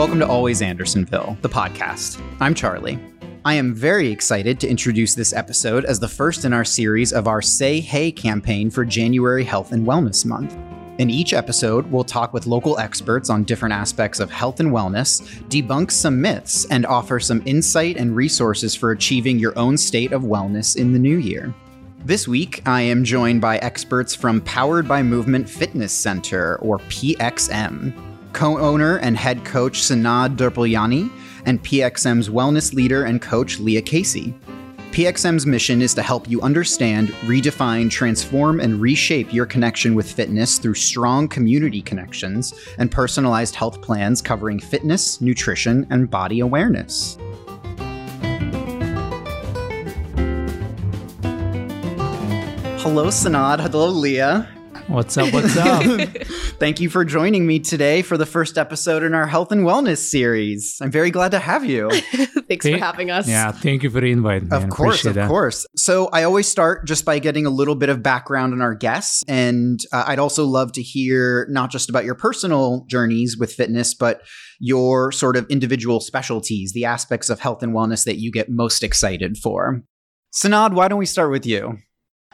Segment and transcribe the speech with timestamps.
[0.00, 2.22] Welcome to Always Andersonville, the podcast.
[2.40, 2.98] I'm Charlie.
[3.44, 7.28] I am very excited to introduce this episode as the first in our series of
[7.28, 10.56] our Säg Hej campaign for January Health and Wellness Month.
[10.96, 15.20] In each episode, we'll talk with local experts on different aspects of health and wellness,
[15.50, 20.22] debunk some myths, and offer some insight and resources for achieving your own state of
[20.22, 21.54] wellness in the new year.
[22.06, 28.09] This week, I am joined by experts from Powered by Movement Fitness Center, or PXM,
[28.32, 31.10] co owner and head coach Senad Drpljanin,
[31.46, 34.34] and PXM's wellness leader and coach Leah Casey.
[34.92, 40.58] PXM's mission is to help you understand, redefine, transform, and reshape your connection with fitness
[40.58, 47.16] through strong community connections and personalized health plans covering fitness, nutrition, and body awareness.
[52.82, 53.60] Hello, Senad.
[53.60, 54.48] Hello, Leah.
[54.90, 55.32] What's up?
[55.32, 55.84] What's up?
[56.58, 59.98] Thank you for joining me today for the first episode in our health and wellness
[59.98, 60.78] series.
[60.82, 61.88] I'm very glad to have you.
[62.48, 63.28] Thanks for having us.
[63.28, 64.42] Yeah, thank you for the invite.
[64.42, 64.64] Man.
[64.64, 65.28] Of course, Appreciate of that.
[65.28, 65.64] course.
[65.76, 69.22] So I always start just by getting a little bit of background on our guests.
[69.28, 73.94] And uh, I'd also love to hear not just about your personal journeys with fitness,
[73.94, 74.22] but
[74.58, 78.82] your sort of individual specialties, the aspects of health and wellness that you get most
[78.82, 79.82] excited for.
[80.34, 81.78] Senad, why don't we start with you?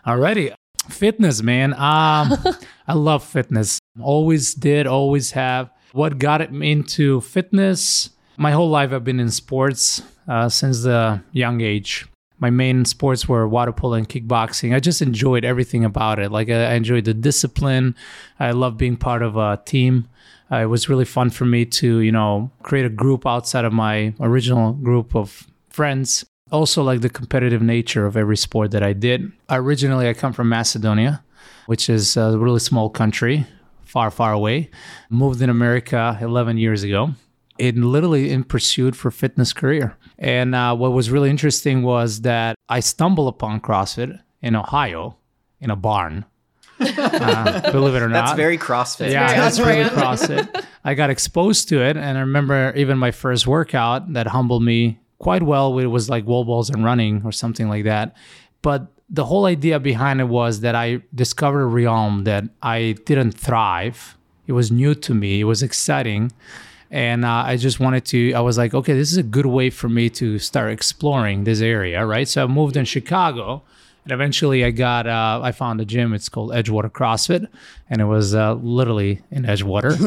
[0.07, 0.55] Alrighty.
[0.89, 1.73] Fitness, man.
[1.75, 2.33] Um,
[2.89, 3.79] I love fitness.
[4.01, 5.71] Always did, always have.
[5.93, 8.11] What got me into fitness?
[8.37, 12.07] My whole life, I've been in sports uh, since the young age.
[12.39, 14.75] My main sports were water polo and kickboxing.
[14.75, 16.31] I just enjoyed everything about it.
[16.31, 17.95] Like I enjoyed the discipline.
[18.39, 20.09] I love being part of a team.
[20.53, 23.73] Uh, it was really fun for me to, you know, create a group outside of
[23.73, 28.93] my original group of friends also like the competitive nature of every sport that I
[28.93, 29.33] did.
[29.51, 31.23] Originally, I come from Macedonia,
[31.67, 33.47] which is a really small country,
[33.85, 34.71] far, far away.
[35.11, 37.11] Moved in America 11 years ago.
[37.59, 39.97] In literally in pursuit for fitness career.
[40.19, 45.17] And uh, what was really interesting was that I stumbled upon CrossFit in Ohio
[45.61, 46.27] in a barn.
[46.81, 49.11] uh, believe it or not, That's very CrossFit.
[49.11, 49.85] yeah, very that's on really.
[49.89, 50.65] CrossFit.
[50.85, 55.01] I got exposed to it, and I remember even my first workout that humbled me
[55.19, 55.79] quite well.
[55.79, 58.15] It was like wall balls and running or something like that.
[58.63, 63.33] But the whole idea behind it was that I discovered a realm that I didn't
[63.33, 64.17] thrive.
[64.47, 65.41] It was new to me.
[65.41, 66.33] It was exciting.
[66.91, 69.71] And uh, I just wanted to, I was like, okay, this is a good way
[69.71, 72.29] for me to start exploring this area, right?
[72.29, 73.63] So I moved in Chicago.
[74.07, 76.15] And eventually, I got uh, I found a gym.
[76.15, 77.49] It's called Edgewater CrossFit,
[77.91, 79.99] and it was uh, literally in Edgewater.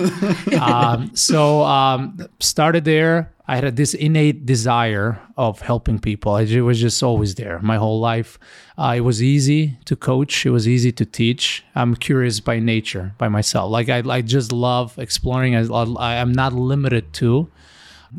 [0.57, 3.33] um, so um, started there.
[3.45, 6.37] I had this innate desire of helping people.
[6.37, 8.39] It was just always there my whole life.
[8.77, 10.45] Uh, it was easy to coach.
[10.45, 11.65] It was easy to teach.
[11.75, 13.69] I'm curious by nature, by myself.
[13.69, 15.57] Like I, I just love exploring.
[15.57, 17.51] I, I, I'm not limited to.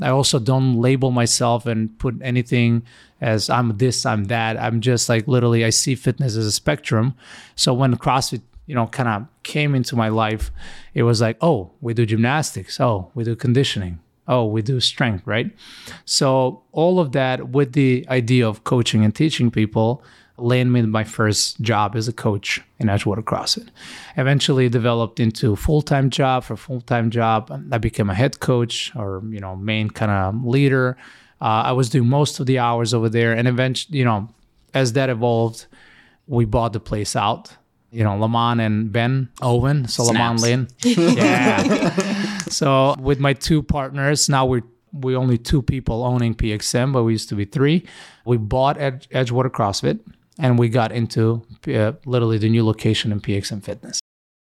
[0.01, 2.83] I also don't label myself and put anything
[3.21, 4.57] as I'm this, I'm that.
[4.57, 7.15] I'm just like literally, I see fitness as a spectrum.
[7.55, 10.51] So when CrossFit, you know, kind of came into my life,
[10.95, 12.81] it was like, oh, we do gymnastics.
[12.81, 13.99] Oh, we do conditioning.
[14.29, 15.51] Oh, we do strength, right?
[16.05, 20.05] So all of that with the idea of coaching and teaching people
[20.41, 23.69] landed me my first job as a coach in Edgewater CrossFit.
[24.17, 26.45] Eventually developed into full-time job.
[26.45, 30.97] For full-time job, I became a head coach or you know main kind of leader.
[31.41, 34.29] Uh, I was doing most of the hours over there, and eventually, you know,
[34.75, 35.67] as that evolved,
[36.27, 37.57] we bought the place out.
[37.91, 40.85] You know, Lamont and Ben Owen, so Lamont Snaps.
[40.85, 42.39] Lynn, yeah.
[42.49, 44.63] so with my two partners, now we're
[44.93, 47.87] we only two people owning PXM, but we used to be three.
[48.25, 50.01] We bought Edge, Edgewater CrossFit,
[50.41, 54.01] and we got into uh, literally the new location in PXM Fitness.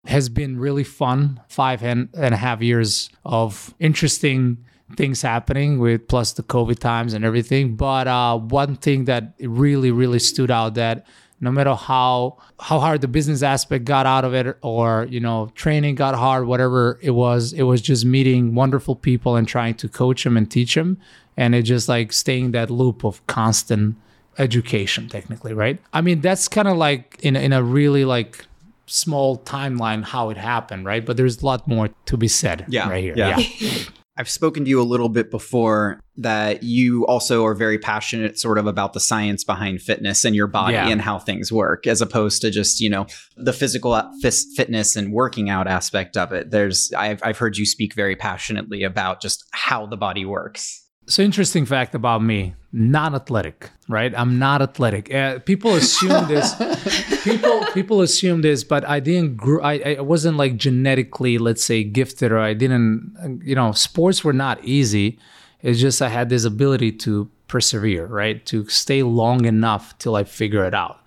[0.06, 1.40] Has been really fun.
[1.48, 4.64] Five and, and a half years of interesting
[4.96, 7.76] things happening with plus the COVID times and everything.
[7.76, 11.06] But uh, one thing that really, really stood out that
[11.40, 15.50] no matter how how hard the business aspect got out of it or you know
[15.54, 19.88] training got hard whatever it was it was just meeting wonderful people and trying to
[19.88, 20.98] coach them and teach them
[21.38, 23.96] and it just like staying that loop of constant
[24.40, 28.46] education technically right i mean that's kind of like in, a- in a really like
[28.86, 32.88] small timeline how it happened right but there's a lot more to be said Yeah,
[32.88, 33.38] right here yeah.
[33.38, 33.70] yeah.
[34.18, 38.58] I've spoken to you a little bit before that you also are very passionate sort
[38.58, 40.88] of about the science behind fitness and your body Yeah.
[40.88, 43.06] and how things work as opposed to just, you know,
[43.38, 46.50] the physical uh, fis- fitness and working out aspect of it.
[46.50, 50.86] There's I've I've heard you speak very passionately about just how the body works.
[51.06, 54.12] So interesting fact about me: not athletic, right?
[54.16, 55.12] I'm not athletic.
[55.12, 56.54] Uh, people assume this.
[57.24, 59.36] people people assume this, but I didn't.
[59.36, 63.40] Grow, I I wasn't like genetically, let's say, gifted, or I didn't.
[63.44, 65.18] You know, sports were not easy.
[65.62, 68.46] It's just I had this ability to persevere, right?
[68.46, 71.00] To stay long enough till I figure it out.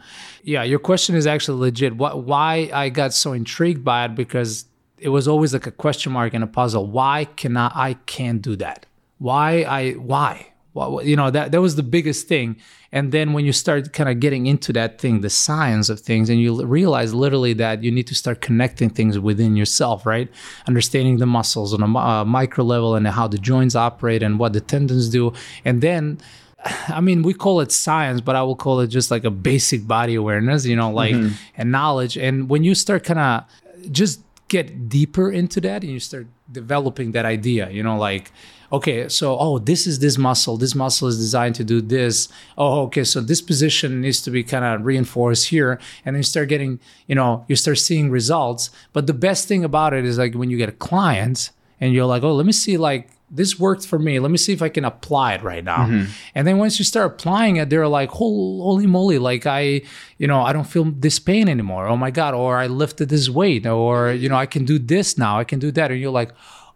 [0.44, 1.96] Yeah, your question is actually legit.
[1.96, 4.66] What, why I got so intrigued by it because
[4.98, 6.86] it was always like a question mark and a puzzle.
[6.86, 8.86] Why cannot I can't do that?
[9.24, 10.34] Why I why?
[10.74, 12.58] Well, you know that that was the biggest thing
[12.92, 16.30] and then when you start kind of getting into that thing the science of things
[16.32, 20.30] and you realize literally that you need to start connecting things within yourself right
[20.68, 24.54] understanding the muscles on a uh, micro level and how the joints operate and what
[24.54, 25.32] the tendons do
[25.64, 26.20] and then
[26.88, 29.86] I mean, we call it science, but I will call it just like a basic
[29.86, 31.36] body awareness, you know, like mm-hmm.
[31.58, 32.18] and knowledge.
[32.18, 37.12] And when you start kind of just get deeper into that and you start developing
[37.12, 38.32] that idea, you know, like
[38.74, 40.58] okay, so oh, this is this muscle.
[40.58, 42.28] This muscle is designed to do this.
[42.58, 46.24] Oh, okay, so this position needs to be kind of reinforced here, and then you
[46.24, 48.72] start getting, you know, you start seeing results.
[48.92, 52.08] But the best thing about it is like when you get a client and you're
[52.08, 54.20] like, oh, let me see, like this worked for me.
[54.20, 55.88] Let me see if I can apply it right now.
[55.88, 56.12] Mm-hmm.
[56.36, 59.82] And then once you start applying it, they're like, holy moly, like I,
[60.20, 61.88] you know, I don't feel this pain anymore.
[61.88, 62.36] Oh my God.
[62.36, 65.40] Or I lifted this weight, or, you know, I can do this now.
[65.40, 65.90] I can do that.
[65.90, 66.32] And you're like,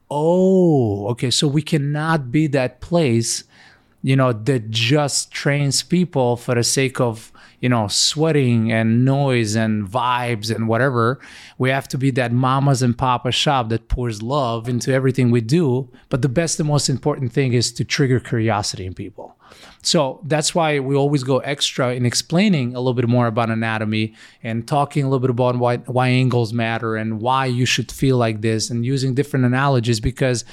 [0.10, 3.44] oh, okay, so we cannot be that place,
[4.04, 9.56] you know, that just trains people for the sake of, you know, sweating and noise
[9.56, 11.20] and vibes and whatever.
[11.58, 15.42] We have to be that mamas and papa shop that pours love into everything we
[15.42, 15.90] do.
[16.10, 19.37] But the best and most important thing is to trigger curiosity in people.
[19.82, 24.14] So that's why we always go extra in explaining a little bit more about anatomy
[24.44, 28.18] and talking a little bit about why, why angles matter and why you should feel
[28.18, 30.44] like this and using different analogies because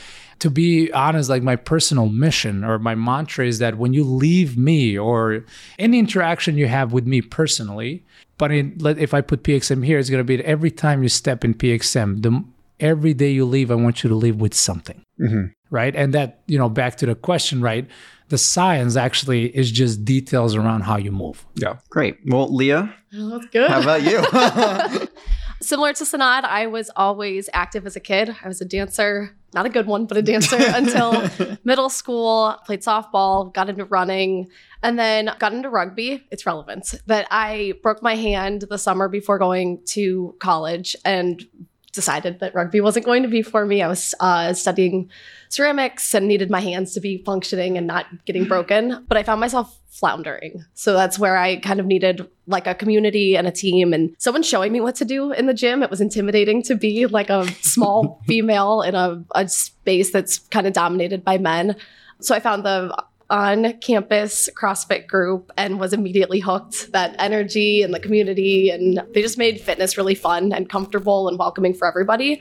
[0.41, 4.59] to be honest, like my personal mission or my mantra is that when you leave
[4.59, 5.45] me or
[5.79, 8.05] any interaction you have with me personally,
[8.37, 11.45] but in, if I put PXM here, it's going to be every time you step
[11.45, 12.45] in PXM, the
[12.81, 15.03] every day you leave, I want you to leave with something.
[15.21, 15.47] Mm-hmm.
[15.75, 15.95] Right.
[15.95, 17.89] And that, you know, back to the question, right?
[18.29, 21.47] the science actually is just details around how you move.
[21.55, 21.77] Yeah.
[21.91, 22.19] Great.
[22.27, 22.93] Well, Leah.
[23.15, 23.71] Oh, that's good.
[23.71, 24.25] How about you?
[25.61, 28.35] Similar to Senad, I was always active as a kid.
[28.43, 31.31] I was a dancer, not a good one, but a dancer until
[31.65, 34.49] middle school, played softball, got into running,
[34.83, 36.27] and then got into rugby.
[36.31, 41.47] It's relevant that I broke my hand the summer before going to college and
[41.95, 43.81] decided that rugby wasn't going to be for me.
[43.81, 45.09] I was uh, studying
[45.49, 49.41] ceramics and needed my hands to be functioning and not getting broken, but I found
[49.41, 50.65] myself floundering.
[50.75, 54.43] So that's where I kind of needed like a community and a team and someone
[54.43, 55.83] showing me what to do in the gym.
[55.83, 60.67] It was intimidating to be like a small female in a, a space that's kind
[60.67, 61.77] of dominated by men.
[62.21, 62.95] So I found the
[63.35, 66.93] on campus CrossFit group and was immediately hooked.
[66.93, 71.37] That energy and the community, and they just made fitness really fun and comfortable and
[71.37, 72.41] welcoming for everybody.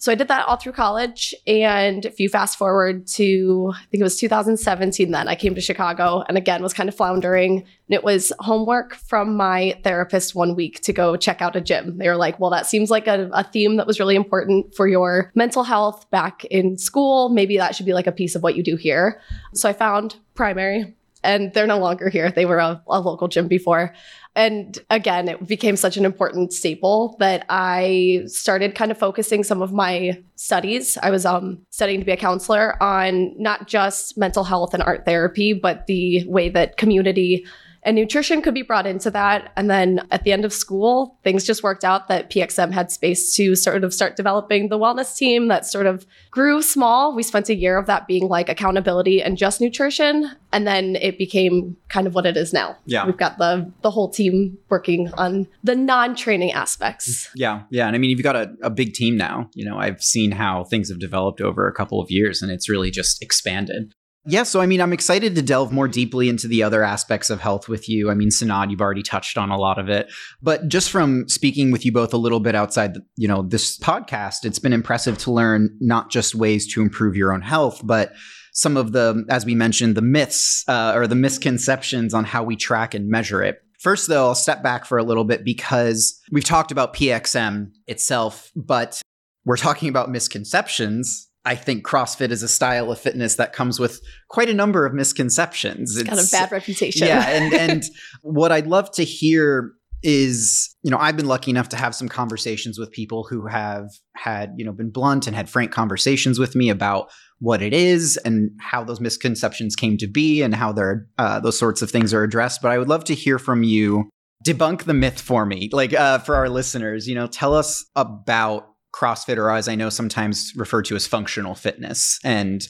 [0.00, 1.34] So I did that all through college.
[1.46, 5.60] And if you fast forward to, I think it was 2017, then I came to
[5.60, 7.58] Chicago and again was kind of floundering.
[7.58, 11.98] And it was homework from my therapist one week to go check out a gym.
[11.98, 14.88] They were like, well, that seems like a, a theme that was really important for
[14.88, 17.28] your mental health back in school.
[17.28, 19.20] Maybe that should be like a piece of what you do here.
[19.52, 22.30] So I found primary and they're no longer here.
[22.30, 23.94] They were a, a local gym before.
[24.36, 29.60] And again, it became such an important staple that I started kind of focusing some
[29.60, 30.96] of my studies.
[31.02, 35.04] I was um, studying to be a counselor on not just mental health and art
[35.04, 37.44] therapy, but the way that community
[37.82, 39.52] and nutrition could be brought into that.
[39.56, 43.34] And then at the end of school, things just worked out that PXM had space
[43.36, 47.14] to sort of start developing the wellness team that sort of grew small.
[47.14, 50.30] We spent a year of that being like accountability and just nutrition.
[50.52, 52.76] And then it became kind of what it is now.
[52.84, 53.06] Yeah.
[53.06, 57.30] We've got the the whole team working on the non-training aspects.
[57.34, 57.62] Yeah.
[57.70, 57.86] Yeah.
[57.86, 59.48] And I mean, you've got a, a big team now.
[59.54, 62.68] You know, I've seen how things have developed over a couple of years and it's
[62.68, 63.94] really just expanded.
[64.26, 67.40] Yeah, so I mean, I'm excited to delve more deeply into the other aspects of
[67.40, 68.10] health with you.
[68.10, 70.12] I mean, Senad, you've already touched on a lot of it,
[70.42, 73.78] but just from speaking with you both a little bit outside, the, you know, this
[73.78, 78.12] podcast, it's been impressive to learn not just ways to improve your own health, but
[78.52, 82.56] some of the, as we mentioned, the myths uh, or the misconceptions on how we
[82.56, 83.56] track and measure it.
[83.78, 88.50] First, though, I'll step back for a little bit because we've talked about PXM itself,
[88.54, 89.00] but
[89.46, 94.00] we're talking about misconceptions I think CrossFit is a style of fitness that comes with
[94.28, 95.92] quite a number of misconceptions.
[95.92, 97.06] It's, it's kind of bad reputation.
[97.06, 97.82] Yeah, and and
[98.22, 102.08] what I'd love to hear is, you know, I've been lucky enough to have some
[102.08, 106.54] conversations with people who have had, you know, been blunt and had frank conversations with
[106.54, 111.06] me about what it is and how those misconceptions came to be and how they're
[111.18, 112.62] uh, those sorts of things are addressed.
[112.62, 114.10] But I would love to hear from you.
[114.46, 117.06] Debunk the myth for me, like uh, for our listeners.
[117.06, 121.54] You know, tell us about CrossFit, or as I know sometimes referred to as functional
[121.54, 122.66] fitness, and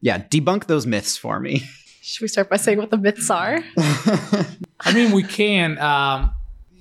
[0.00, 1.62] yeah, debunk those myths for me.
[2.02, 3.58] Should we start by saying what the myths are?
[3.76, 5.78] I mean, we can.
[5.78, 6.32] Um,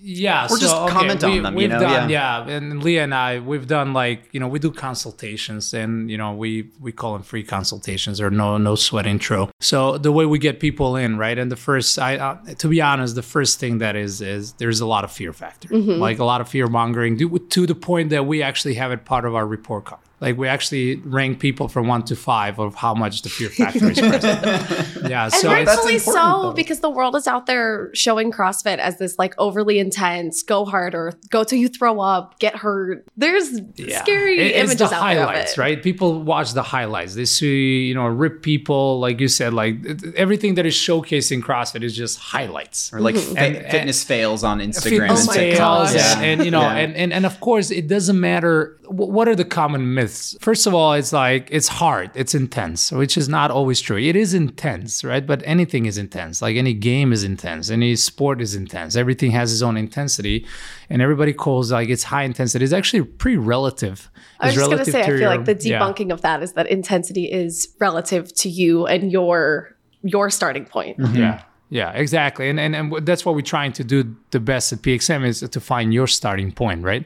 [0.01, 2.45] yeah, Or just comment on them, you We've know, done, yeah.
[2.47, 2.55] yeah.
[2.55, 6.33] and Leah and I, we've done like you know, we do consultations, and you know,
[6.33, 9.49] we we call them free consultations or no no sweat intro.
[9.59, 11.37] So the way we get people in, right?
[11.37, 14.79] And the first, I uh, to be honest, the first thing that is is there's
[14.81, 15.99] a lot of fear factor, Mm-hmm.
[15.99, 19.05] like a lot of fear mongering, to, to the point that we actually have it
[19.05, 20.01] part of our report card.
[20.21, 23.89] Like we actually rank people from one to five of how much the fear factor
[23.91, 24.43] is present.
[25.09, 26.51] yeah, And so it's, rightfully so, though.
[26.53, 31.13] because the world is out there showing CrossFit as this like overly intense, go harder,
[31.29, 33.05] go till you throw up, get hurt.
[33.15, 34.01] There's Yeah.
[34.01, 35.57] scary It- it's images the out there of highlights, it.
[35.57, 35.81] right?
[35.81, 37.15] People watch the highlights.
[37.15, 39.75] They see, you know, rip people, like you said, like
[40.15, 42.91] everything that is showcasing CrossFit is just highlights.
[42.93, 43.35] or like Mm-hmm.
[43.35, 45.87] fi- And- and- fitness fails on Instagram Fitness and TikTok.
[45.89, 46.15] fails, gosh.
[46.17, 46.75] and, and, you know, Yeah.
[46.83, 48.75] and, and and of course, it doesn't matter.
[48.89, 50.08] What are the common myths?
[50.41, 53.97] First of all, it's like it's hard, it's intense, which is not always true.
[53.97, 55.25] It is intense, right?
[55.25, 56.41] But anything is intense.
[56.41, 58.95] Like any game is intense, any sport is intense.
[58.95, 60.45] Everything has its own intensity,
[60.89, 62.63] and everybody calls like it's high intensity.
[62.65, 64.09] It's actually pretty relative.
[64.39, 65.79] I was It's just going to relative say, I feel your- like the yeah.
[65.79, 70.97] debunking of that is that intensity is relative to you and your your starting point.
[71.13, 71.43] Yeah.
[71.71, 72.49] Yeah, exactly.
[72.49, 75.59] And, and and that's what we're trying to do the best at PXM is to
[75.59, 77.05] find your starting point, right?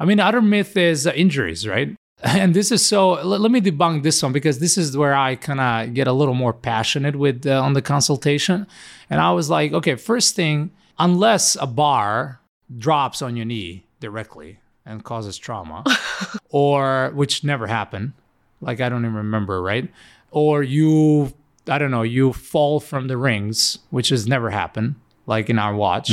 [0.00, 1.94] I mean, other myth is uh, injuries, right?
[2.40, 5.34] And this is so let, let me debunk this one because this is where I
[5.34, 8.66] kind of get a little more passionate with uh, on the consultation.
[9.10, 12.40] And I was like, okay, first thing, unless a bar
[12.78, 15.84] drops on your knee directly and causes trauma
[16.50, 18.12] or which never happened
[18.60, 19.90] like i don't even remember right?
[20.30, 21.32] Or you
[21.68, 24.94] i don't know you fall from the rings which has never happened
[25.26, 26.10] like in our watch.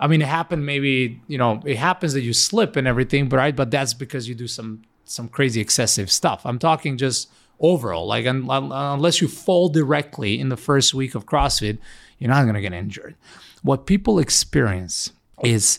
[0.00, 3.36] I mean it happened maybe you know it happens that you slip and everything but
[3.36, 6.42] right but that's because you do some some crazy excessive stuff.
[6.44, 7.28] I'm talking just
[7.60, 11.78] overall like un- un- unless you fall directly in the first week of crossfit
[12.18, 13.14] you're not going to get injured.
[13.62, 15.12] What people experience
[15.42, 15.78] is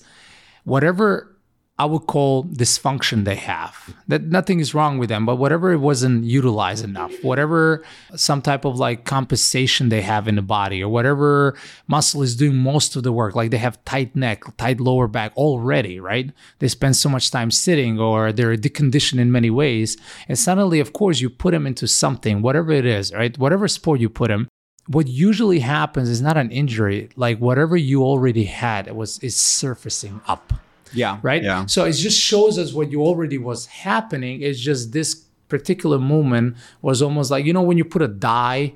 [0.63, 1.35] whatever
[1.79, 3.95] I would call dysfunction they have.
[4.09, 8.65] That nothing is wrong with them, but whatever it wasn't utilized enough, whatever some type
[8.65, 11.57] of like compensation they have in the body, or whatever
[11.87, 15.31] muscle is doing most of the work, like they have tight neck, tight lower back
[15.37, 16.33] already, right?
[16.59, 19.95] They spend so much time sitting, or they're deconditioned in many ways,
[20.27, 23.37] and suddenly, of course, you put them into something, whatever it is, right?
[23.37, 24.49] Whatever sport you put them,
[24.87, 29.35] what usually happens is not an injury like whatever you already had it was is
[29.35, 30.51] surfacing up
[30.93, 31.19] Yeah.
[31.21, 31.65] right Yeah.
[31.65, 36.55] so it just shows us what you already was happening it's just this particular moment
[36.81, 38.73] was almost like you know when you put a dye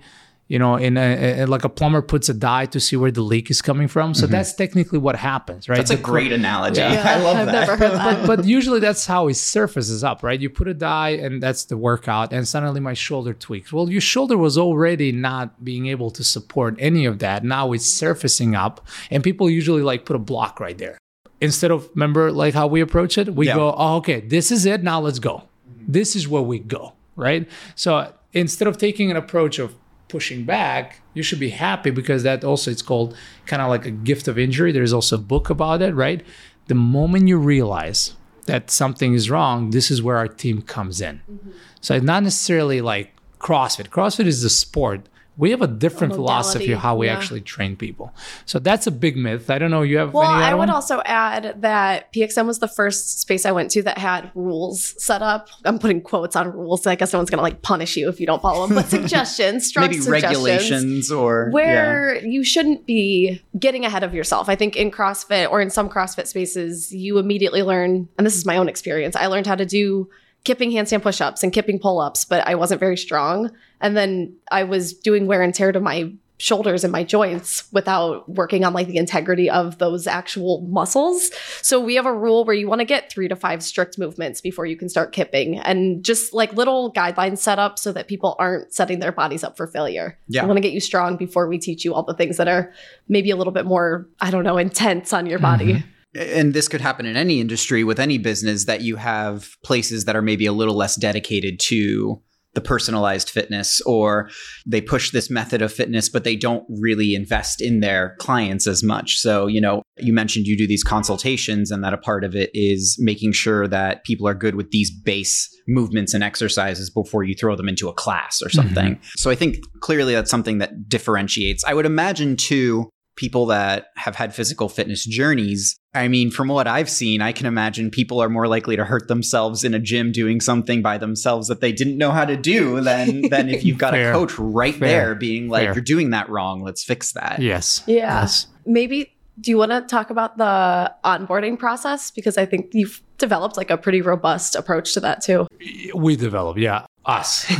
[0.50, 3.22] you know in a, a- like a plumber puts a dye to see where the
[3.22, 5.82] leak is coming from so that's technically what happens right Mm-hmm.
[5.88, 6.82] That's a great analogy.
[6.82, 7.52] Yeah, I love I've that.
[7.54, 8.28] never heard that.
[8.28, 10.40] but usually that's how it surfaces up, right?
[10.40, 13.72] You put a dye and that's the workout, and suddenly my shoulder tweaks.
[13.74, 17.44] Well, your shoulder was already not being able to support any of that.
[17.44, 20.98] Now it's surfacing up, and people usually like put a block right there.
[21.44, 23.56] Instead of remember like how we approach it, we Yeah.
[23.56, 24.84] go, oh, okay, this is it.
[24.84, 25.44] Now let's go.
[25.88, 27.48] This is where we go, right?
[27.76, 29.76] So instead of taking an approach of
[30.08, 33.92] pushing back, you should be happy because that also it's called kind of like a
[33.92, 34.72] gift of injury.
[34.72, 36.24] There's also a book about it, right?
[36.68, 41.22] The moment you realize that something is wrong, this is where our team comes in.
[41.30, 41.52] Mm-hmm.
[41.82, 43.90] So it's not necessarily like CrossFit.
[43.90, 45.10] CrossFit is the sport.
[45.36, 47.14] We have a different A philosophy of how we yeah.
[47.18, 48.14] actually train people.
[48.46, 49.50] So that's a big myth.
[49.50, 49.82] I don't know.
[49.82, 50.70] You have Well, any I would one?
[50.70, 55.22] also add that PXM was the first space I went to that had rules set
[55.22, 55.50] up.
[55.66, 56.84] I'm putting quotes on rules.
[56.84, 58.76] So I guess no one's gonna like punish you if you don't follow them.
[58.76, 60.24] But suggestions, strong Maybe suggestions.
[60.44, 61.54] regulations or yeah.
[61.54, 64.50] where you shouldn't be getting ahead of yourself.
[64.50, 68.46] I think in CrossFit or in some CrossFit spaces, you immediately learn, and this is
[68.46, 70.10] my own experience, I learned how to do
[70.44, 73.50] kipping handstand push ups and kipping pull ups, but I wasn't very strong.
[73.84, 78.28] And then I was doing wear and tear to my shoulders and my joints without
[78.28, 81.32] working on like the integrity of those actual muscles.
[81.62, 84.42] So we have a rule where you want to get 3 to 5 strict movements
[84.42, 88.36] before you can start kipping and just like little guidelines set up so that people
[88.40, 90.18] aren't setting their bodies up for failure.
[90.28, 90.42] Yeah.
[90.42, 92.74] We want to get you strong before we teach you all the things that are
[93.08, 95.76] maybe a little bit more, I don't know, intense on your body.
[95.76, 96.40] Mm-hmm.
[96.40, 100.16] and this could happen in any industry with any business that you have places that
[100.16, 102.22] are maybe a little less dedicated to
[102.54, 104.30] the personalized fitness or
[104.66, 108.84] they push this method of fitness but they don't really invest in their clients as
[108.84, 112.36] much so you know You mentioned you do these consultations, and that a part of
[112.36, 117.24] it is making sure that people are good with these base movements and exercises before
[117.24, 118.58] you throw them into a class or mm-hmm.
[118.58, 119.00] something.
[119.16, 121.64] So I think clearly that's something that differentiates.
[121.64, 125.78] I would imagine, too, people that have had physical fitness journeys.
[125.94, 129.08] I mean, from what I've seen, I can imagine people are more likely to hurt
[129.08, 132.82] themselves in a gym doing something by themselves that they didn't know how to do
[132.82, 134.88] than than if you've got a coach right Fair.
[134.88, 135.74] there being like, Fair.
[135.76, 136.64] "You're doing that wrong.
[136.64, 137.84] Let's fix that." Yes.
[137.86, 138.22] Yeah.
[138.22, 138.48] Yes.
[138.66, 143.58] Maybe do you want to talk about the onboarding process because I think you've developed
[143.58, 145.48] like a pretty robust approach to that too.
[145.96, 147.46] We develop, yeah, us.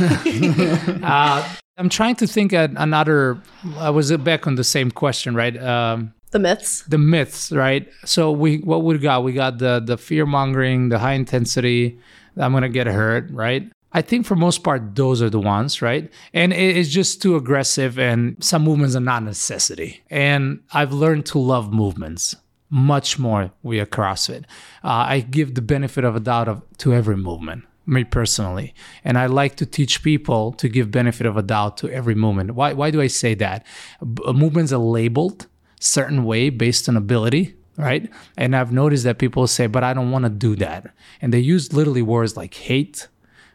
[1.02, 3.40] uh, I'm trying to think at another.
[3.78, 5.56] I was back on the same question, right?
[5.60, 6.82] Um, The myths.
[6.88, 7.88] the myths, right?
[8.04, 9.24] So we what we got?
[9.24, 11.98] We got the the fear mongering, the high intensity.
[12.36, 13.70] I'm gonna get hurt, right?
[13.92, 16.10] I think for most part those are the ones, right?
[16.32, 20.02] And it- it's just too aggressive, and some movements are not necessity.
[20.10, 22.34] And I've learned to love movements
[22.70, 24.44] much more via CrossFit.
[24.82, 28.74] Uh, I give the benefit of a doubt of to every movement me personally.
[29.04, 32.54] And i like to teach people to give benefit of a doubt to every movement
[32.54, 33.66] why, why do i say that?
[34.00, 35.46] B- movements are labeled
[35.80, 38.08] certain way based on ability right?
[38.36, 40.94] And i've noticed that people say but i don't want to do that.
[41.20, 43.08] And they use literally words like hate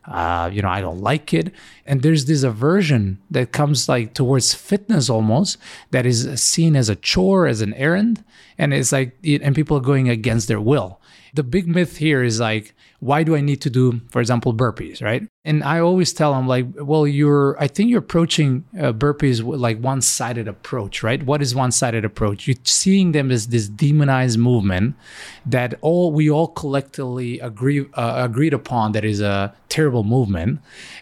[0.06, 1.54] uh, you know i don't like it.
[1.86, 5.58] And there's this aversion that comes like towards fitness almost
[5.92, 8.24] that is seen as a chore as an errand.
[8.58, 11.00] And it's like and people are going against their will.
[11.34, 15.02] The big myth here is like why do i need to do for example burpees
[15.02, 15.24] right?
[15.46, 19.60] And i always tell them like well you're i think you're approaching uh, burpees with
[19.60, 21.24] like one-sided approach right?
[21.24, 22.48] What is one-sided approach?
[22.48, 24.96] You're seeing them as this demonized movement
[25.46, 30.60] that all we all collectively agree uh, agreed upon that is a terrible movement.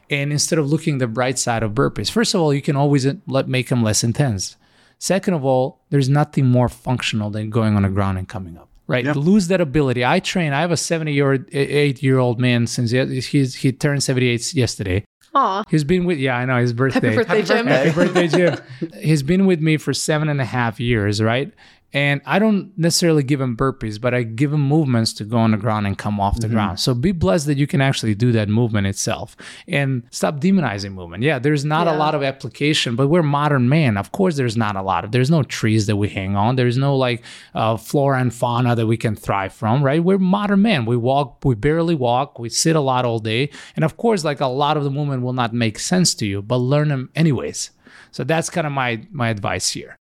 [0.10, 3.06] And instead of looking the bright side of burpees first of all you can always
[3.06, 4.56] uh, let make them less intense.
[5.00, 8.70] Second of all there's nothing more functional than going on the ground and coming up
[8.88, 12.68] right lose that ability i train i have a 70 year 8 year old man
[12.68, 15.04] since he, he's, he turned 78 yesterday
[15.34, 15.64] Aw.
[15.70, 17.68] he's been with yeah i know his birthday Happy birthday, Jim.
[17.68, 18.58] Happy birthday, Jim.
[19.02, 21.54] He's been with me for seven and a half years, right?
[21.94, 25.52] And I don't necessarily give him burpees, but I give him movements to go on
[25.52, 26.80] the ground and come off the ground.
[26.82, 29.38] So be blessed that you can actually do that movement itself
[29.70, 31.24] and stop demonizing movement.
[31.24, 33.96] Yeah, there's not a lot of application, but we're modern man.
[33.96, 35.12] Of course, there's not a lot of.
[35.14, 36.58] There's no trees that we hang on.
[36.58, 37.24] There's no like
[37.56, 40.04] uh, flora and fauna that we can thrive from, right?
[40.04, 40.86] We're modern man.
[40.86, 44.42] We walk, we barely walk, we sit a lot all day, and of course, like
[44.42, 47.72] a lot of the movement will not make sense to you, but learn them anyways.
[48.12, 49.96] So that's kind of my my advice here.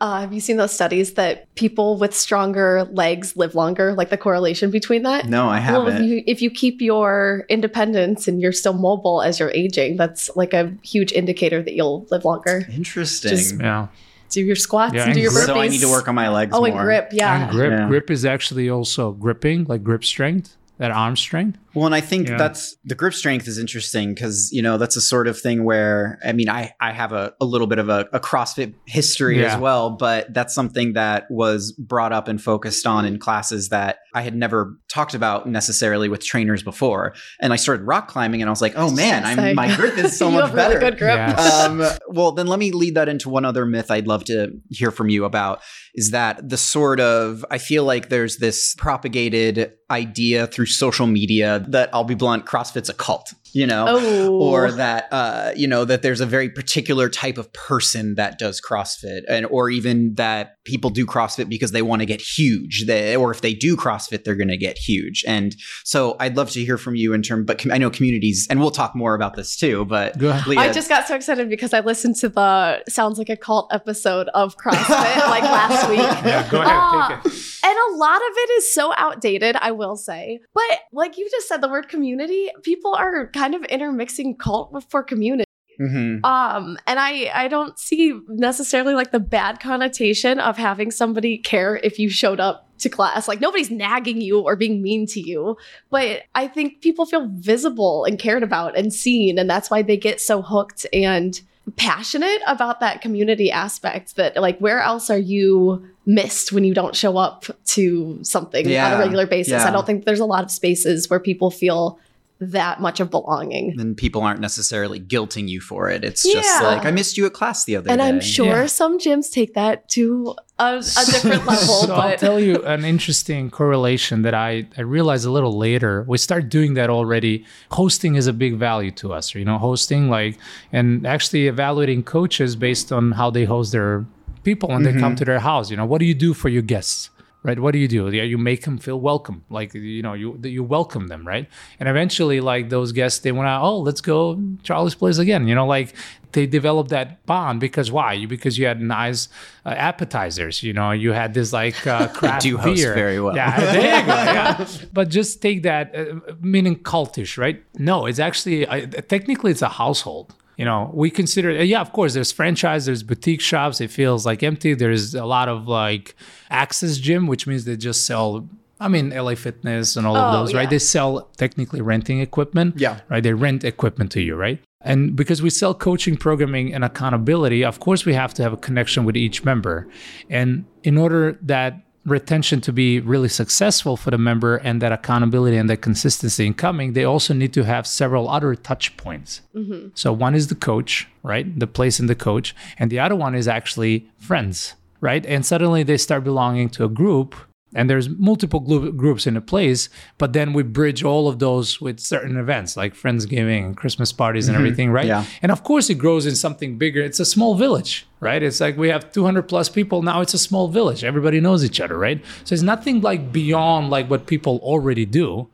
[0.00, 3.92] Uh, have you seen those studies that people with stronger legs live longer?
[3.92, 5.26] Like the correlation between that?
[5.26, 5.96] No, I haven't.
[5.96, 10.30] if you, if you keep your independence and you're still mobile as you're aging, that's
[10.36, 12.66] like a huge indicator that you'll live longer.
[12.72, 13.30] Interesting.
[13.30, 13.88] Just- Yeah.
[14.30, 15.46] Do your squats Yeah, and do your burpees.
[15.46, 16.68] so I need to work on my legs Oh, more.
[16.68, 17.42] and grip, yeah.
[17.42, 17.88] And grip Yeah.
[17.88, 21.58] grip is actually also gripping, like grip strength, that arm strength.
[21.74, 22.36] Well, and I think Yeah.
[22.36, 26.18] that's the grip strength is interesting because you know that's a sort of thing where
[26.24, 29.54] I mean I I have a, a little bit of a, a CrossFit history Yeah.
[29.54, 33.98] as well, but that's something that was brought up and focused on in classes that
[34.14, 37.14] I had never talked about necessarily with trainers before.
[37.40, 40.16] And I started rock climbing, and I was like, oh man, I'm, my grip is
[40.18, 40.78] so you much have better.
[40.78, 41.16] really good grip.
[41.16, 41.34] Yeah.
[41.68, 44.90] um, well, then let me lead that into one other myth I'd love to hear
[44.90, 45.60] from you about
[45.94, 51.59] is that the sort of, I feel like there's this propagated idea through social media
[51.68, 53.86] that I'll be blunt, CrossFit's a cult, you know?
[53.88, 54.38] Oh.
[54.38, 58.60] Or that uh, you know that there's a very particular type of person that does
[58.60, 62.84] CrossFit, and or even that people do CrossFit because they want to get huge.
[62.86, 65.24] They, or if they do CrossFit, they're going to get huge.
[65.26, 67.46] And so I'd love to hear from you in terms.
[67.46, 69.84] But com- I know communities, and we'll talk more about this too.
[69.84, 70.46] But Go ahead.
[70.46, 73.72] Leah, I just got so excited because I listened to the sounds like a cult
[73.72, 74.88] episode of CrossFit
[75.28, 75.98] like last week.
[75.98, 77.38] Yeah, go ahead, Ah, take it.
[77.62, 80.40] And a lot of it is so outdated, I will say.
[80.54, 85.02] But like you just said, the word community, people are kind of intermixing cult for
[85.02, 85.44] community.
[85.80, 86.22] Mhm.
[86.24, 91.80] Um, and I I don't see necessarily like the bad connotation of having somebody care
[91.82, 93.28] if you showed up to class.
[93.28, 95.56] Like nobody's nagging you or being mean to you,
[95.88, 99.96] but I think people feel visible and cared about and seen, and that's why they
[99.96, 101.40] get so hooked and
[101.76, 106.96] passionate about that community aspect that like where else are you missed when you don't
[106.96, 109.68] show up to something on a regular basis yeah.
[109.68, 111.98] i don't think there's a lot of spaces where people feel
[112.40, 116.02] that much of belonging then people aren't necessarily guilting you for it.
[116.02, 118.08] It's just like I missed you at class the other and day.
[118.08, 118.66] And I'm sure Yeah.
[118.66, 120.80] some gyms take that to a, a
[121.12, 125.56] different level So I'll tell you an interesting correlation that I, I realized a little
[125.58, 126.04] later.
[126.08, 127.44] We start doing that already.
[127.72, 130.38] Hosting is a big value to us, you know, hosting like
[130.72, 134.06] and actually evaluating coaches based on how they host their
[134.44, 135.16] people when they come mm-hmm.
[135.16, 135.70] to their house.
[135.70, 137.10] You know, what do you do for your guests?
[137.42, 137.58] Right?
[137.58, 138.10] What do you do?
[138.10, 139.44] Yeah, you make them feel welcome.
[139.48, 141.48] Like you know, you you welcome them, right?
[141.78, 145.48] And eventually, like those guests, they want to, oh, let's go Charlie's place again.
[145.48, 145.94] You know, like
[146.32, 148.26] they develop that bond because why?
[148.26, 149.28] Because you had nice
[149.64, 150.62] uh, appetizers.
[150.62, 152.94] You know, you had this like uh, craft do host beer.
[152.94, 153.34] very well.
[153.34, 153.80] Yeah, go.
[153.80, 154.68] Yeah.
[154.92, 157.64] but just take that uh, meaning cultish, right?
[157.78, 160.34] No, it's actually uh, technically it's a household.
[160.60, 162.12] You know, we consider uh, yeah, of course.
[162.12, 163.80] There's franchise, there's boutique shops.
[163.80, 164.74] It feels like empty.
[164.74, 166.14] There's a lot of like
[166.50, 168.46] access gym, which means they just sell.
[168.78, 170.68] I mean, LA Fitness and all of Oh, those, right?
[170.68, 172.78] They sell technically renting equipment.
[172.78, 173.00] Yeah.
[173.08, 173.22] Right.
[173.22, 174.60] They rent equipment to you, right?
[174.82, 178.58] And because we sell coaching, programming, and accountability, of course, we have to have a
[178.58, 179.88] connection with each member.
[180.28, 181.72] And in order that
[182.06, 186.54] retention to be really successful for the member and that accountability and that consistency in
[186.54, 189.42] coming, they also need to have several other touch points.
[189.54, 189.88] Mm-hmm.
[189.94, 191.58] So one is the coach, right?
[191.58, 192.54] The place in the coach.
[192.78, 195.24] And the other one is actually friends, right?
[195.26, 197.34] And suddenly they start belonging to a group
[197.74, 201.80] and there's multiple group, groups in a place but then we bridge all of those
[201.80, 204.66] with certain events like friendsgiving and christmas parties and mm-hmm.
[204.66, 205.06] everything right?
[205.06, 205.24] Yeah.
[205.42, 207.02] and of course it grows in something bigger.
[207.02, 208.42] It's a small village right?
[208.42, 210.02] It's like we have 200 plus people.
[210.02, 211.04] Now it's a small village.
[211.04, 212.22] Everybody knows each other right?
[212.44, 215.48] So it's nothing like beyond like what people already do.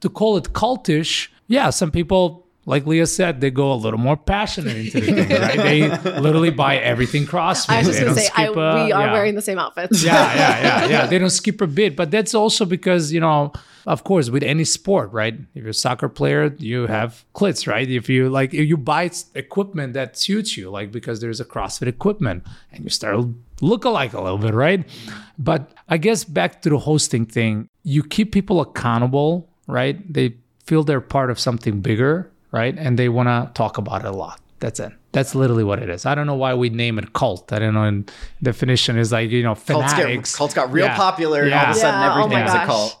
[0.00, 4.16] To call it cultish yeah some people like Leah said, they go a little more
[4.16, 5.56] passionate into the thing, right?
[5.56, 7.70] They literally buy everything CrossFit.
[7.70, 10.04] I was just gonna say, I, a- we are yeah wearing the same outfits.
[10.04, 11.06] yeah, yeah, yeah, yeah.
[11.06, 13.52] They don't skip a bit, but that's also because you know,
[13.86, 15.34] of course, with any sport, right?
[15.54, 17.88] If you're a soccer player, you have clits, right?
[17.88, 21.86] If you like, if you buy equipment that suits you, like because there's a CrossFit
[21.88, 24.84] equipment, and you start to look alike a little bit, right?
[25.38, 29.96] But I guess back to the hosting thing, you keep people accountable, right?
[30.12, 32.76] They feel they're part of something bigger, right?
[32.78, 34.40] And they want to talk about it a lot.
[34.60, 34.92] That's it.
[35.12, 36.04] That's literally what it is.
[36.04, 37.52] I don't know why we name it cult.
[37.52, 37.84] I don't know.
[37.84, 38.06] In
[38.42, 40.34] definition is like you know Cults, get, fanatics.
[40.36, 40.96] cults got real Yeah.
[40.96, 42.08] popular, and all of a sudden Yeah,
[42.58, 42.97] oh a cult.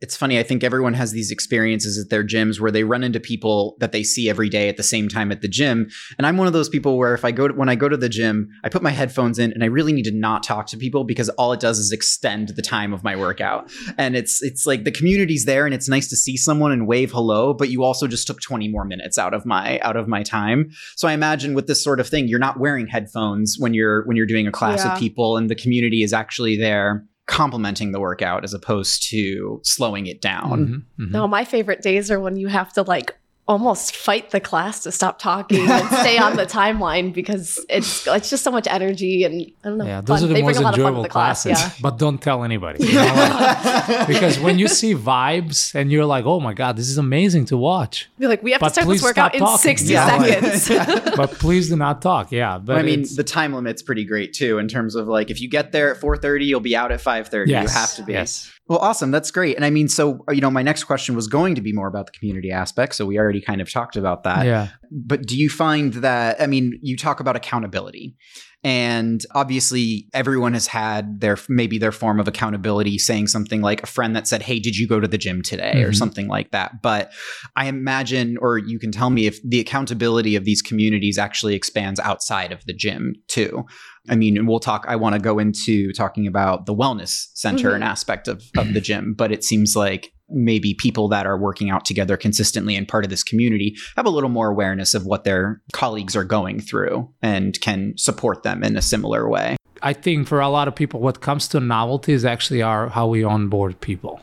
[0.00, 0.38] It's funny.
[0.38, 3.92] I think everyone has these experiences at their gyms where they run into people that
[3.92, 5.90] they see every day at the same time at the gym.
[6.16, 7.98] And I'm one of those people where if I go to, when I go to
[7.98, 10.78] the gym, I put my headphones in and I really need to not talk to
[10.78, 13.70] people because all it does is extend the time of my workout.
[13.98, 17.12] And it's it's like the community's there and it's nice to see someone and wave
[17.12, 20.22] hello, but you also just took 20 more minutes out of my out of my
[20.22, 20.70] time.
[20.96, 24.16] So I imagine with this sort of thing, you're not wearing headphones when you're when
[24.16, 24.92] you're doing a class Yeah.
[24.94, 30.06] with people and the community is actually there complementing the workout as opposed to slowing
[30.06, 30.84] it down.
[30.98, 31.10] Mhm, mhm.
[31.12, 33.16] No, my favorite days are when you have to like
[33.50, 38.30] almost fight the class to stop talking and stay on the timeline because it's it's
[38.30, 39.34] just so much energy and
[39.64, 39.84] I don't know.
[39.86, 40.24] Yeah, those fun.
[40.24, 41.42] are the they most bring a lot of fun to enjoyable the class.
[41.42, 41.64] classes.
[41.64, 41.72] Yeah.
[41.82, 42.78] But don't tell anybody.
[42.86, 46.88] you know, like- because when you see vibes and you're like, oh my God, this
[46.88, 48.08] is amazing to watch.
[48.18, 49.58] Be like, we have But to start this workout stop in talking.
[49.58, 50.56] 60 Yeah.
[50.56, 51.14] seconds.
[51.16, 52.30] But please do not talk.
[52.32, 52.58] Yeah.
[52.58, 55.48] But I mean, the time limit's pretty great too in terms of like if you
[55.48, 57.48] get there at 4:30, you'll be out at 5:30.
[57.48, 58.12] yes, You have to be.
[58.12, 58.50] Yes.
[58.70, 59.10] Well, awesome.
[59.10, 59.56] That's great.
[59.56, 62.06] And I mean, so you know, my next question was going to be more about
[62.06, 64.46] the community aspect, so we already kind of talked about that.
[64.46, 64.68] yeah.
[64.92, 68.16] But do you find that I mean, you talk about accountability.
[68.62, 73.86] And obviously, everyone has had their maybe their form of accountability, saying something like a
[73.86, 75.96] friend that said, "Hey, did you go to the gym today?" or Mhm.
[75.96, 76.82] something like that.
[76.82, 77.10] But
[77.56, 81.98] I imagine, or you can tell me if the accountability of these communities actually expands
[82.00, 83.64] outside of the gym too.
[84.08, 84.84] I mean, and we'll talk.
[84.88, 87.74] I want to go into talking about the wellness center Mhm.
[87.76, 91.70] and aspect of, of the gym, but it seems like maybe people that are working
[91.70, 95.24] out together consistently and part of this community have a little more awareness of what
[95.24, 99.56] their colleagues are going through and can support them in a similar way.
[99.82, 103.06] I think for a lot of people, what comes to novelty is actually our how
[103.08, 104.20] we onboard people.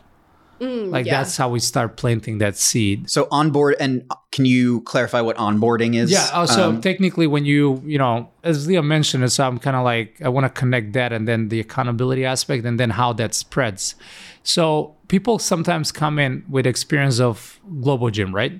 [0.59, 1.17] Mm, Like yeah.
[1.17, 3.09] that's how we start planting that seed.
[3.09, 6.11] So onboard, and can you clarify what onboarding is?
[6.11, 6.27] Yeah.
[6.33, 10.19] Also, Um, technically, when you, you know, as Leah mentioned, so I'm kind of like,
[10.23, 13.95] I want to connect that and then the accountability aspect and then how that spreads.
[14.43, 18.59] So people sometimes come in with experience of globo gym, right?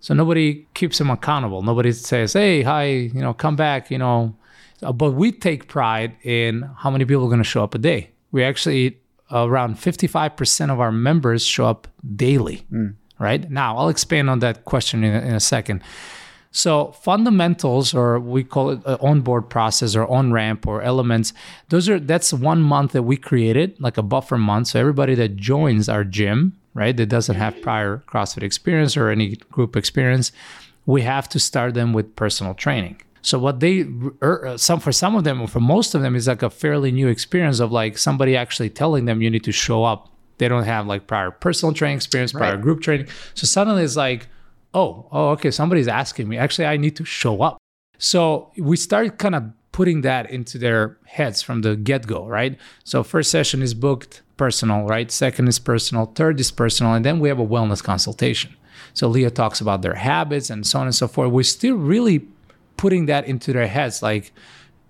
[0.00, 1.62] So nobody keeps them accountable.
[1.62, 4.34] Nobody says, hey, hi, you know, come back, you know.
[4.82, 7.78] Uh, But we take pride in how many people are going to show up a
[7.78, 8.10] day.
[8.30, 8.98] We actually,
[9.30, 12.88] around 55% of our members show up daily, hmm.
[13.18, 13.50] right?
[13.50, 15.82] Now, I'll expand on that question in a, in a second.
[16.50, 21.32] So fundamentals, or we call it an onboard process or on ramp or elements,
[21.68, 24.68] those are that's one month that we created, like a buffer month.
[24.68, 29.36] So everybody that joins our gym, right, that doesn't have prior CrossFit experience or any
[29.50, 30.32] group experience,
[30.86, 33.02] we have to start them with personal training.
[33.22, 33.86] So what they
[34.22, 36.92] er, some for some of them, or for most of them, is like a fairly
[36.92, 40.08] new experience of like somebody actually telling them you need to show up.
[40.38, 42.62] They don't have like prior personal training experience, prior Right.
[42.62, 43.08] group training.
[43.34, 44.28] So suddenly it's like,
[44.72, 46.38] oh, oh, okay, somebody's asking me.
[46.38, 47.58] Actually, I need to show up.
[47.98, 53.04] So we started kind of putting that into their heads from the get-go right so
[53.04, 57.28] first session is booked personal right second is personal third is personal and then we
[57.28, 58.56] have a wellness consultation
[58.92, 62.26] so leah talks about their habits and so on and so forth we're still really
[62.78, 64.32] putting that into their heads like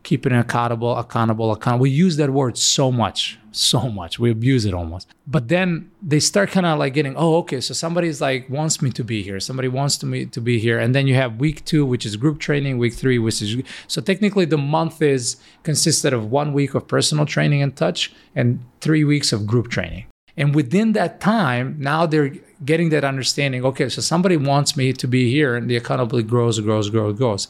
[0.04, 1.82] keeping accountable accountable accountable.
[1.82, 4.18] We use that word so much so much.
[4.18, 5.08] We abuse it almost.
[5.26, 8.90] But then they start kind of like getting oh okay so somebody's like wants me
[8.90, 9.40] to be here.
[9.40, 10.78] Somebody wants to me to be here.
[10.78, 14.00] And then you have week two which is group training week three which is so
[14.00, 19.04] technically the month is consisted of one week of personal training and touch and three
[19.04, 20.06] weeks of group training.
[20.36, 22.32] And within that time now they're
[22.64, 26.58] getting that understanding okay so somebody wants me to be here and the accountability grows
[26.60, 27.48] grows grows grows.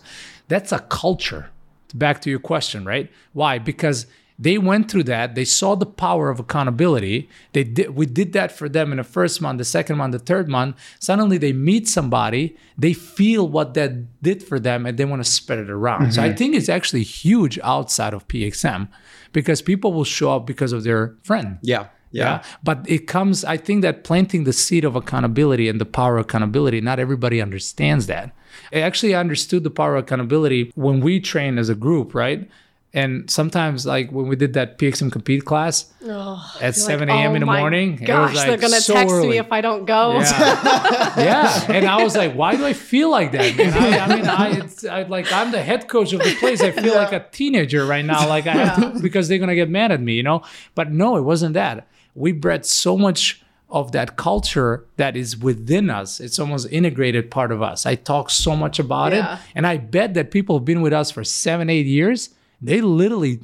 [0.48, 1.50] That's a culture
[1.94, 3.10] back to your question right?
[3.32, 3.58] Why?
[3.58, 4.06] Because
[4.40, 5.34] they went through that.
[5.34, 7.28] They saw the power of accountability.
[7.54, 10.18] They did we did that for them in the first month the second month the
[10.18, 10.76] third month.
[11.00, 15.30] Suddenly they meet somebody they feel what that did for them and they want to
[15.30, 16.02] spread it around.
[16.02, 16.10] Mm-hmm.
[16.12, 18.88] so i think it's actually huge outside of pxm
[19.32, 21.58] because people will show up because of their friend.
[21.62, 22.24] Yeah yeah.
[22.24, 22.42] yeah.
[22.62, 26.26] But it comes, I think that planting the seed of accountability and the power of
[26.26, 28.34] accountability, not everybody understands that.
[28.72, 32.48] I actually understood the power of accountability when we train as a group, right?
[32.94, 37.16] And sometimes, like when we did that PXM compete class oh, at 7 a.m.
[37.16, 39.28] Like, in the oh morning, gosh, like they're gonna so text early.
[39.28, 40.14] me if I don't go.
[40.14, 41.14] Yeah.
[41.18, 41.66] yeah.
[41.70, 43.56] and I was like, why do I feel like that?
[43.58, 43.74] Man?
[43.74, 46.62] I, I mean, I, I, like I'm the head coach of the place.
[46.62, 47.00] I feel yeah.
[47.02, 48.90] like a teenager right now, like I have yeah.
[48.92, 50.42] to because they're gonna get mad at me, you know.
[50.74, 51.86] But no, it wasn't that.
[52.18, 56.20] We bred so much of that culture that is within us.
[56.20, 57.84] It's almost integrated part of us.
[57.84, 59.34] I talk so much about yeah.
[59.34, 62.80] it, and I bet that people have been with us for seven, eight years they
[62.80, 63.40] literally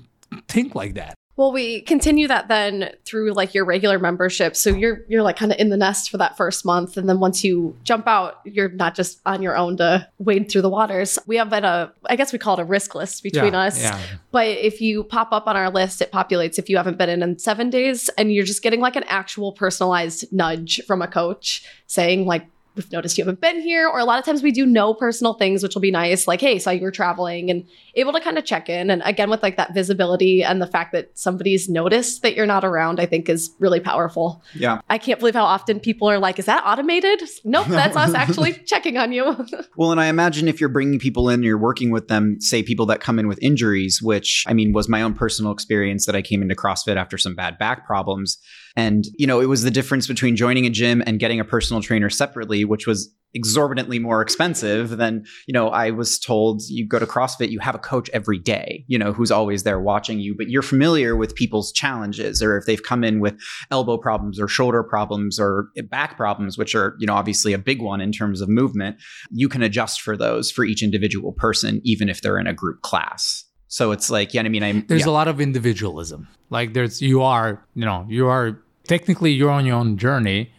[0.48, 1.14] think like that.
[1.36, 4.54] Well, we continue that then through like your regular membership.
[4.54, 7.18] So you're you're like kind of in the nest for that first month, and then
[7.18, 11.18] once you jump out, you're not just on your own to wade through the waters.
[11.26, 13.82] We have been a I guess we call it a risk list between yeah, us.
[13.82, 14.00] Yeah.
[14.30, 17.22] But if you pop up on our list, it populates if you haven't been in
[17.22, 21.64] in seven days, and you're just getting like an actual personalized nudge from a coach
[21.88, 23.88] saying like we've noticed you haven't been here.
[23.88, 26.40] Or a lot of times we do know personal things, which will be nice, like,
[26.40, 28.90] hey, saw you were traveling and able to kind of check in.
[28.90, 32.64] And again, with like that visibility and the fact that somebody's noticed that you're not
[32.64, 34.42] around, I think is really powerful.
[34.54, 34.80] Yeah.
[34.90, 37.22] I can't believe how often people are like, is that automated?
[37.44, 39.46] Nope, that's us actually checking on you.
[39.76, 42.86] well, and I imagine if you're bringing people in, you're working with them, say people
[42.86, 46.22] that come in with injuries, which I mean was my own personal experience that I
[46.22, 48.38] came into CrossFit after some bad back problems
[48.76, 51.82] and, you know, it was the difference between joining a gym and getting a personal
[51.82, 56.98] trainer separately, which was exorbitantly more expensive than, you know, I was told you go
[56.98, 60.34] to CrossFit, you have a coach every day, you know, who's always there watching you,
[60.36, 63.36] but you're familiar with people's challenges or if they've come in with
[63.70, 67.82] elbow problems or shoulder problems or back problems, which are, you know, obviously a big
[67.82, 68.96] one in terms of movement,
[69.30, 72.82] you can adjust for those for each individual person, even if they're in a group
[72.82, 73.43] class.
[73.74, 75.08] So it's like, yeah, I mean, I there's yeah.
[75.08, 76.28] a lot of individualism.
[76.48, 80.52] Like there's you are, you know, you are technically you're on your own journey,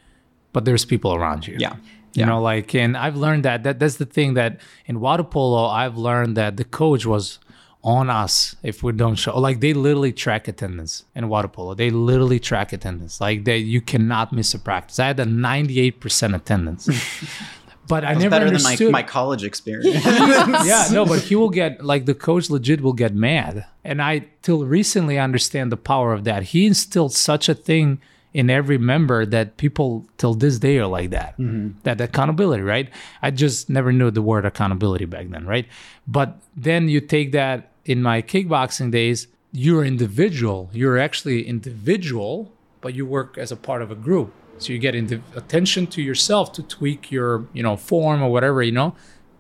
[0.52, 1.56] but there's people around you.
[1.58, 1.76] Yeah.
[1.76, 1.80] You
[2.12, 2.26] yeah.
[2.26, 5.98] know, like, and I've learned that, that that's the thing that in water polo, I've
[5.98, 7.40] learned that the coach was
[7.86, 9.40] on us if we don't show.
[9.40, 11.74] Like, they literally track attendance in water polo.
[11.74, 13.22] They literally track attendance.
[13.22, 15.00] Like, they you cannot miss a practice.
[15.00, 16.90] I had a 98% attendance.
[17.88, 18.88] but I never better understood.
[18.88, 20.04] than my, my college experience.
[20.06, 24.28] yeah, no, but he will get like the coach legit will get mad, and I
[24.42, 26.44] till recently understand the power of that.
[26.44, 28.00] He instilled such a thing
[28.36, 31.38] in every member that people till this day are like that.
[31.40, 31.80] Mm-hmm.
[31.84, 32.90] That accountability, right?
[33.22, 35.66] I just never knew the word accountability back then, right?
[36.06, 40.70] But then you take that in my kickboxing days, you're individual.
[40.74, 44.34] You're actually individual, but you work as a part of a group.
[44.58, 48.64] So you get into attention to yourself to tweak your, you know, form or whatever,
[48.64, 48.96] you know,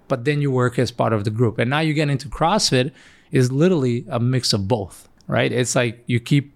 [0.07, 1.57] but then you work as part of the group.
[1.57, 2.91] And now you get into CrossFit
[3.31, 5.51] is literally a mix of both, right?
[5.51, 6.55] It's like you keep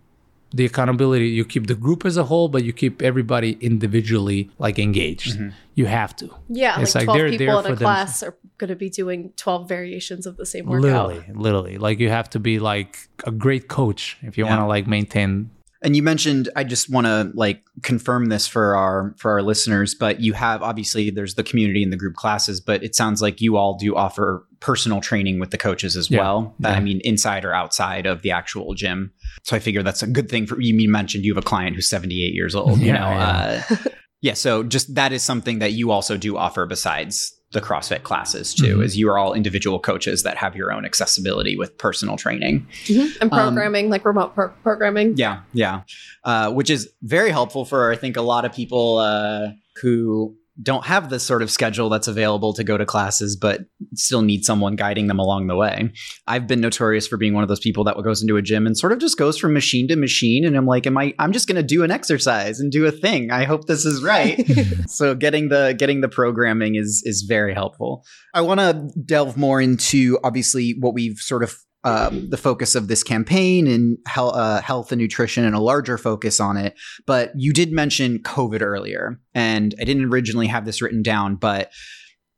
[0.51, 4.79] the accountability you keep the group as a whole but you keep everybody individually like
[4.79, 5.49] engaged mm-hmm.
[5.75, 8.29] you have to yeah it's like, like 12 people in a class them.
[8.29, 12.09] are going to be doing 12 variations of the same workout literally literally like you
[12.09, 14.49] have to be like a great coach if you yeah.
[14.49, 18.75] want to like maintain and you mentioned I just want to like confirm this for
[18.75, 22.59] our for our listeners, but you have obviously there's the community and the group classes,
[22.59, 26.19] but it sounds like you all do offer personal training with the coaches as yeah.
[26.19, 26.55] well.
[26.59, 26.71] Yeah.
[26.71, 29.13] I mean, inside or outside of the actual gym.
[29.43, 30.75] So I figure that's a good thing for you.
[30.75, 32.79] You mentioned you have a client who's 78 years old.
[32.79, 33.05] You yeah, know.
[33.05, 33.89] Uh,
[34.21, 34.33] yeah.
[34.33, 38.73] So just that is something that you also do offer besides the CrossFit classes too,
[38.73, 38.83] mm-hmm.
[38.83, 43.07] is you are all individual coaches that have your own accessibility with personal training mm-hmm.
[43.21, 45.17] and um, programming, um, like remote pro- programming.
[45.17, 45.81] Yeah, yeah,
[46.23, 49.49] uh, which is very helpful for I think a lot of people uh,
[49.81, 53.61] who don't have this sort of schedule that's available to go to classes, but
[53.93, 55.91] still need someone guiding them along the way.
[56.27, 58.77] I've been notorious for being one of those people that goes into a gym and
[58.77, 60.45] sort of just goes from machine to machine.
[60.45, 62.91] And I'm like, am I, I'm just going to do an exercise and do a
[62.91, 63.31] thing.
[63.31, 64.45] I hope this is right.
[64.87, 68.03] so getting the, getting the programming is, is very helpful.
[68.33, 72.87] I want to delve more into obviously what we've sort of um, the focus of
[72.87, 76.77] this campaign and health, uh, health and nutrition and a larger focus on it.
[77.05, 81.71] But you did mention COVID earlier, and I didn't originally have this written down, but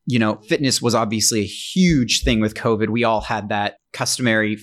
[0.05, 2.89] you know, fitness was obviously a huge thing with COVID.
[2.89, 4.61] We all had that customary f-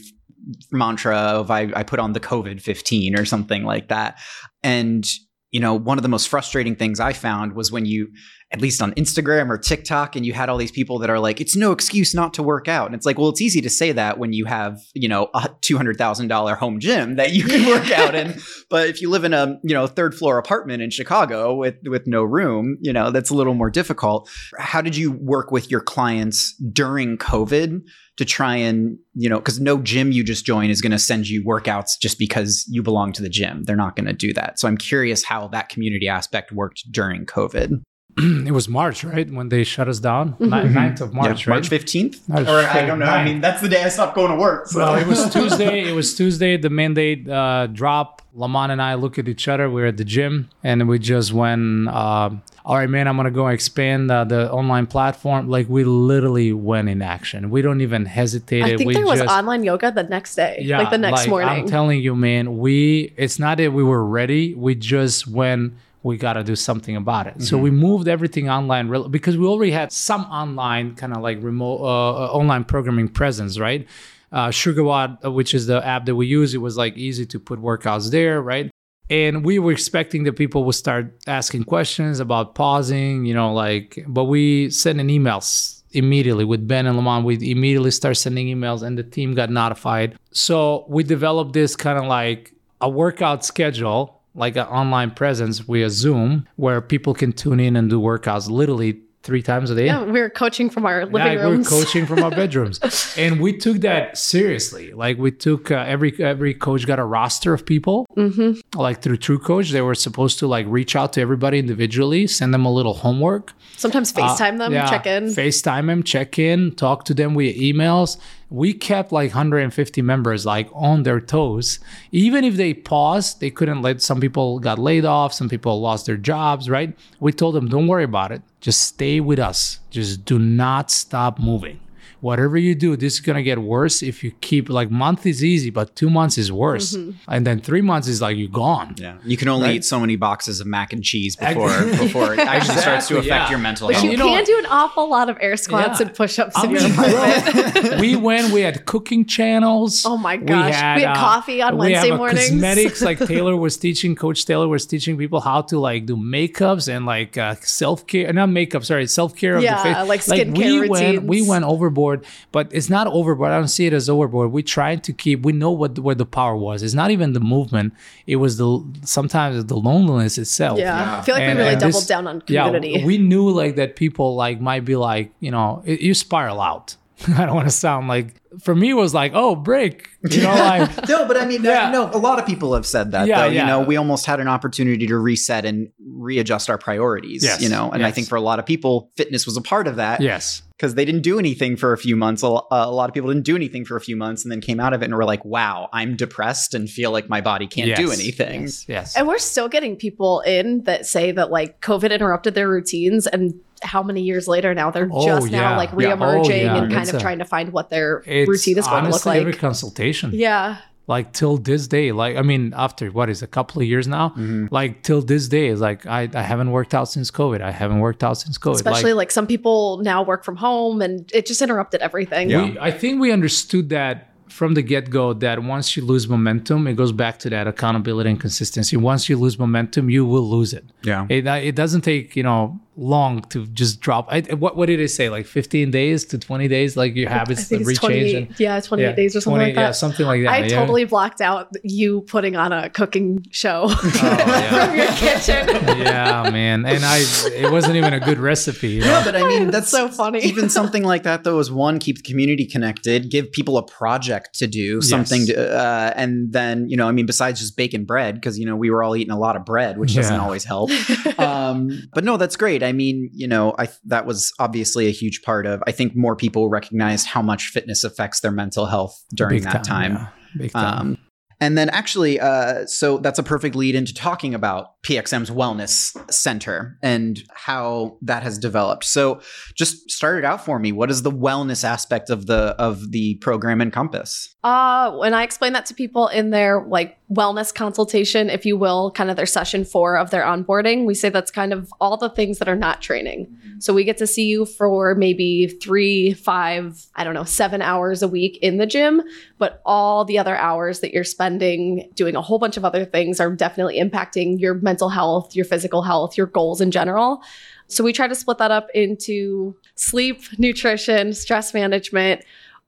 [0.71, 4.19] mantra of I, I put on the COVID 15 or something like that.
[4.63, 5.09] And,
[5.51, 8.09] you know, one of the most frustrating things I found was when you
[8.51, 11.41] at least on Instagram or TikTok, and you had all these people that are like,
[11.41, 12.87] it's no excuse not to work out.
[12.87, 15.51] And it's like, well, it's easy to say that when you have, you know, a
[15.61, 18.35] $200,000 home gym that you can work out in.
[18.71, 22.07] But if you live in a, you know, third floor apartment in Chicago with, with
[22.07, 24.29] no room, you know, that's a little more difficult.
[24.59, 27.81] How did you work with your clients during COVID?
[28.19, 31.29] to try and you know because no gym you just join is going to send
[31.29, 34.59] you workouts just because you belong to the gym they're not going to do that
[34.59, 37.81] so i'm curious how that community aspect worked during covid
[38.47, 39.31] it was March, right?
[39.31, 40.77] When they shut us down, mm-hmm.
[40.77, 41.57] 9th of March, yeah, right?
[41.57, 42.29] March 15th?
[42.29, 43.07] March or I don't know.
[43.07, 43.13] 9th.
[43.13, 44.67] I mean, that's the day I stopped going to work.
[44.67, 44.79] So.
[44.79, 45.89] Well, it was Tuesday.
[45.89, 46.57] it was Tuesday.
[46.57, 48.23] The mandate uh, drop.
[48.35, 49.69] Lamont and I look at each other.
[49.69, 52.31] We are at the gym and we just went, uh,
[52.65, 55.49] all right, man, I'm going to go expand uh, the online platform.
[55.49, 57.51] Like we literally went in action.
[57.51, 58.63] We don't even hesitate.
[58.63, 61.29] I think we there was online yoga the next day, yeah, like the next like,
[61.31, 61.49] morning.
[61.49, 64.55] I'm telling you, man, we, it's not that we were ready.
[64.55, 67.35] We just went– we got to do something about it.
[67.35, 67.43] Mm-hmm.
[67.43, 71.43] So we moved everything online re- because we already had some online kind of like
[71.43, 73.87] remote uh, uh, online programming presence, right?
[74.31, 77.41] Uh, SugarWOD, uh, which is the app that we use, it was like easy to
[77.41, 78.71] put workouts there, right?
[79.11, 84.05] And we were expecting that people would start asking questions about pausing, you know, like,
[84.07, 87.25] but we sent an emails immediately with Ben and Lamont.
[87.25, 90.19] We immediately start sending emails and the team got notified.
[90.33, 95.91] So we developed this kind of like a workout schedule like an online presence via
[95.91, 99.87] Zoom where people can tune in and do workouts literally three times a day.
[99.87, 101.71] Yeah, we were coaching from our living yeah, rooms.
[101.71, 102.81] We were coaching from our bedrooms,
[103.19, 104.93] and we took that seriously.
[104.93, 108.07] Like we took uh, every every coach got a roster of people.
[108.17, 108.79] Mm-hmm.
[108.79, 112.55] Like through True Coach, they were supposed to like reach out to everybody individually, send
[112.55, 113.53] them a little homework.
[113.77, 115.25] Sometimes uh, FaceTime uh, them, yeah, check in.
[115.27, 118.19] FaceTime them, check in, talk to them via emails.
[118.51, 121.81] We kept like 150 members like on their toes.
[122.13, 126.07] Even if they paused, they couldn't let some people got laid off, some people lost
[126.07, 126.97] their jobs, right?
[127.21, 128.43] We told them, don't worry about it.
[128.61, 129.81] Just stay with us.
[129.91, 131.81] Just do not stop moving
[132.21, 135.71] whatever you do, this is gonna get worse if you keep like month is easy,
[135.71, 137.13] but two months is worse, mm-hmm.
[137.29, 138.95] and then three months is like you're gone.
[138.97, 139.77] Yeah, you can only right?
[139.77, 143.19] eat so many boxes of mac and cheese before before it actually exactly, starts to
[143.19, 143.51] affect yeah.
[143.51, 144.05] your mental but health.
[144.05, 146.07] You, you know, can do an awful lot of air squats yeah.
[146.07, 148.01] and push-ups I in mean, your apartment.
[148.01, 148.53] we went.
[148.53, 150.05] We had cooking channels.
[150.05, 152.49] Oh my gosh, we had, we had uh, coffee on Wednesday mornings.
[152.49, 154.15] Cosmetics like Taylor was teaching.
[154.17, 158.33] Coach Taylor was teaching people how to like do makeups and like uh, self care.
[158.33, 160.09] Not makeup, sorry, self care yeah, of the face.
[160.09, 160.91] like skincare like, we routines.
[160.91, 162.08] Went, we went overboard,
[162.53, 163.53] but it's not overboard.
[163.53, 164.53] I don't see it as overboard.
[164.53, 165.43] We tried to keep.
[165.43, 166.83] We know what where the power was.
[166.83, 167.95] It's not even the movement.
[168.27, 170.79] It was the sometimes the loneliness itself.
[170.79, 171.19] Yeah, yeah.
[171.19, 172.91] I feel like and, we really doubled this, down on community.
[172.91, 176.61] Yeah, we knew like that people like might be like you know it, you spiral
[176.61, 176.97] out.
[177.29, 180.55] I don't want to sound like for me it was like oh break you know
[180.55, 181.91] like no but I mean yeah.
[181.91, 183.61] no a lot of people have said that yeah, though yeah.
[183.63, 187.61] you know we almost had an opportunity to reset and readjust our priorities yes.
[187.61, 188.09] you know and yes.
[188.09, 190.95] I think for a lot of people fitness was a part of that yes because
[190.95, 192.45] they didn't do anything for a few months.
[192.45, 194.79] A, a, lot of people didn't do anything for a few months and then came
[194.79, 197.89] out of it and were like, wow, I'm depressed and feel like my body can't
[197.89, 198.63] yes, do anything.
[198.63, 199.17] Yes, yes.
[199.17, 203.59] And we're still getting people in that say that like COVID interrupted their routines and
[203.83, 205.61] how many years later now they're oh, just yeah.
[205.61, 206.73] now like reemerging yeah.
[206.73, 206.77] Oh, yeah.
[206.77, 209.27] and kind it's of a, trying to find what their routine is going to look
[209.27, 209.41] like.
[209.41, 210.31] Every consultation.
[210.33, 214.07] Yeah like till this day like i mean after what is a couple of years
[214.07, 214.29] now?
[214.31, 214.67] Mm-hmm.
[214.71, 217.61] like till this day is like I, I haven't worked out since covid.
[217.61, 218.75] I haven't worked out since covid.
[218.75, 222.51] Especially like, like some people now work from home and it just interrupted everything.
[222.51, 222.65] Yeah.
[222.65, 226.95] We, i think we understood that from the get-go that once you lose momentum it
[226.95, 228.97] goes back to that accountability and consistency.
[228.97, 230.85] Once you lose momentum you will lose it.
[231.03, 231.27] Yeah.
[231.29, 234.27] It, it doesn't take you know long to just drop.
[234.29, 235.31] I, what what did it say?
[235.31, 236.97] Like 15 days to 20 days?
[236.97, 238.37] Like your habits to rechange?
[238.37, 239.81] And, yeah, 28 yeah, days or something 20, like that.
[239.81, 240.51] Yeah, something like that.
[240.51, 240.79] I yeah.
[240.79, 244.87] totally blocked out you putting on a cooking show oh, yeah.
[244.87, 245.69] from your kitchen.
[245.99, 246.85] yeah, man.
[246.85, 247.19] And I,
[247.55, 248.89] it wasn't even a good recipe.
[248.89, 249.07] You know?
[249.07, 250.41] Yeah, but I mean, that's so funny.
[250.41, 254.59] Even something like that, though, is one, keep the community connected, give people a project
[254.59, 255.51] to do, something yes.
[255.51, 258.77] to, uh, and then, you know, I mean, besides just baking bread, because, you know,
[258.77, 260.91] we were all eating a lot of bread, which doesn't always help.
[261.39, 265.43] Um, but no, that's great I mean, you know, I that was obviously a huge
[265.43, 265.83] part of.
[265.87, 269.85] I think more people recognized how much fitness affects their mental health during Big that
[269.85, 270.13] time.
[270.13, 270.29] yeah.
[270.57, 271.01] Big time.
[271.01, 271.19] Um,
[271.61, 276.97] and then actually, uh, so that's a perfect lead into talking about PXM's Wellness Center
[277.03, 279.05] and how that has developed.
[279.05, 279.41] So,
[279.75, 280.93] just start it out for me.
[280.93, 284.55] What does the wellness aspect of the of the program encompass?
[284.63, 289.11] Uh, when I explain that to people in their like wellness consultation, if you will,
[289.11, 292.31] kind of their session four of their onboarding, we say that's kind of all the
[292.31, 293.47] things that are not training.
[293.47, 293.81] Mm-hmm.
[293.81, 298.23] So we get to see you for maybe three, five, I don't know, seven hours
[298.23, 299.23] a week in the gym,
[299.59, 303.41] but all the other hours that you're spending doing a whole bunch of other things
[303.41, 307.43] are definitely impacting your mental health, your physical health, your goals in general.
[307.89, 312.43] So we try to split that up into sleep, nutrition, stress management,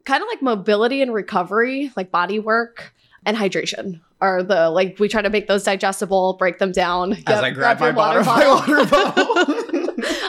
[0.05, 2.95] kind of like mobility and recovery, like body work
[3.27, 7.13] and hydration are the like we try to make those digestible, break them down.
[7.13, 9.27] As Yep, I grab, my, your water, my water bottle.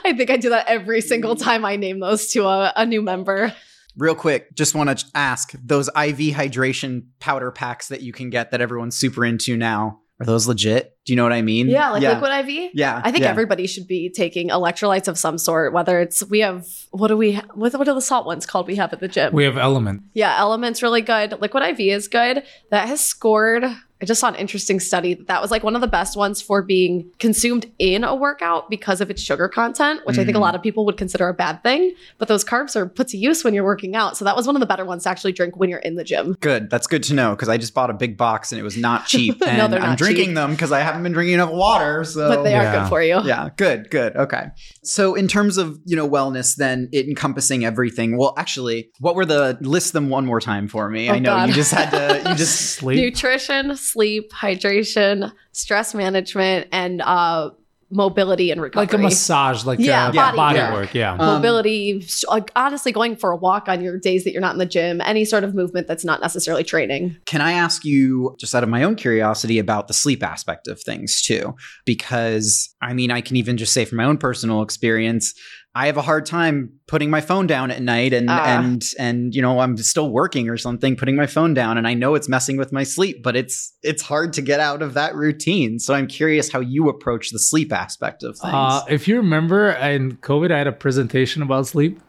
[0.06, 1.42] I think I do that every single mm.
[1.42, 3.54] time I name those to a, a new member.
[3.98, 8.52] Real quick, just want to ask those IV hydration powder packs that you can get
[8.52, 10.01] that everyone's super into now.
[10.22, 10.96] Are those legit?
[11.04, 11.68] Do you know what I mean?
[11.68, 12.72] Yeah, like liquid IV.
[12.76, 13.32] Yeah, I think yeah.
[13.32, 17.38] everybody should be taking electrolytes of some sort, whether it's we have what do we
[17.56, 19.34] what, what are the salt ones called we have at the gym?
[19.34, 20.04] we have LMNT.
[20.14, 21.42] yeah, LMNT's really good.
[21.42, 22.44] Liquid IV is good.
[22.70, 23.66] That has scored.
[24.02, 26.42] I just saw an interesting study that that was like one of the best ones
[26.42, 30.40] for being consumed in a workout because of its sugar content, which I think a
[30.40, 30.44] Mm.
[30.44, 31.94] lot of people would consider a bad thing.
[32.18, 34.18] But those carbs are put to use when you're working out.
[34.18, 36.04] So that was one of the better ones to actually drink when you're in the
[36.04, 36.36] gym.
[36.40, 36.70] Good.
[36.70, 39.06] That's good to know because I just bought a big box and it was not
[39.08, 39.40] cheap.
[39.40, 40.36] No, And they're I'm not drinking cheap.
[40.36, 42.04] them because I haven't been drinking enough water.
[42.04, 42.82] So but they are Yeah.
[42.84, 43.20] good for you.
[43.24, 44.16] yeah, good, good.
[44.16, 44.46] Okay.
[44.84, 48.18] So in terms of, you know, wellness, then it encompassing everything.
[48.18, 51.10] Well, actually, what were the list them one more time for me?
[51.10, 51.50] Oh, I know God.
[51.50, 52.98] you just had to you just Sleep.
[52.98, 57.50] Nutrition, sleep, hydration, stress management, and uh,
[57.94, 58.86] mobility and recovery.
[58.88, 60.74] like a massage, like Yeah, uh, body body, work.
[60.74, 60.94] work.
[60.94, 61.12] Yeah.
[61.12, 64.60] Um, mobility, like honestly, going for a walk on your days that you're not in
[64.60, 67.18] the gym, any sort of movement that's not necessarily training.
[67.26, 70.82] Can I ask you, just out of my own curiosity, about the sleep aspect of
[70.82, 71.54] things too?
[71.86, 75.34] Because I mean, I can even just say from my own personal experience,
[75.74, 78.60] I have a hard time putting my phone down at night, and Ah.
[78.60, 81.94] and and you know, I'm still working or something, putting my phone down, and I
[81.94, 85.16] know it's messing with my sleep, but it's it's hard to get out of that
[85.16, 85.80] routine.
[85.80, 88.54] So I'm curious how you approach the sleep aspect of things.
[88.54, 92.00] Uh, if you remember in COVID, I had a presentation about sleep.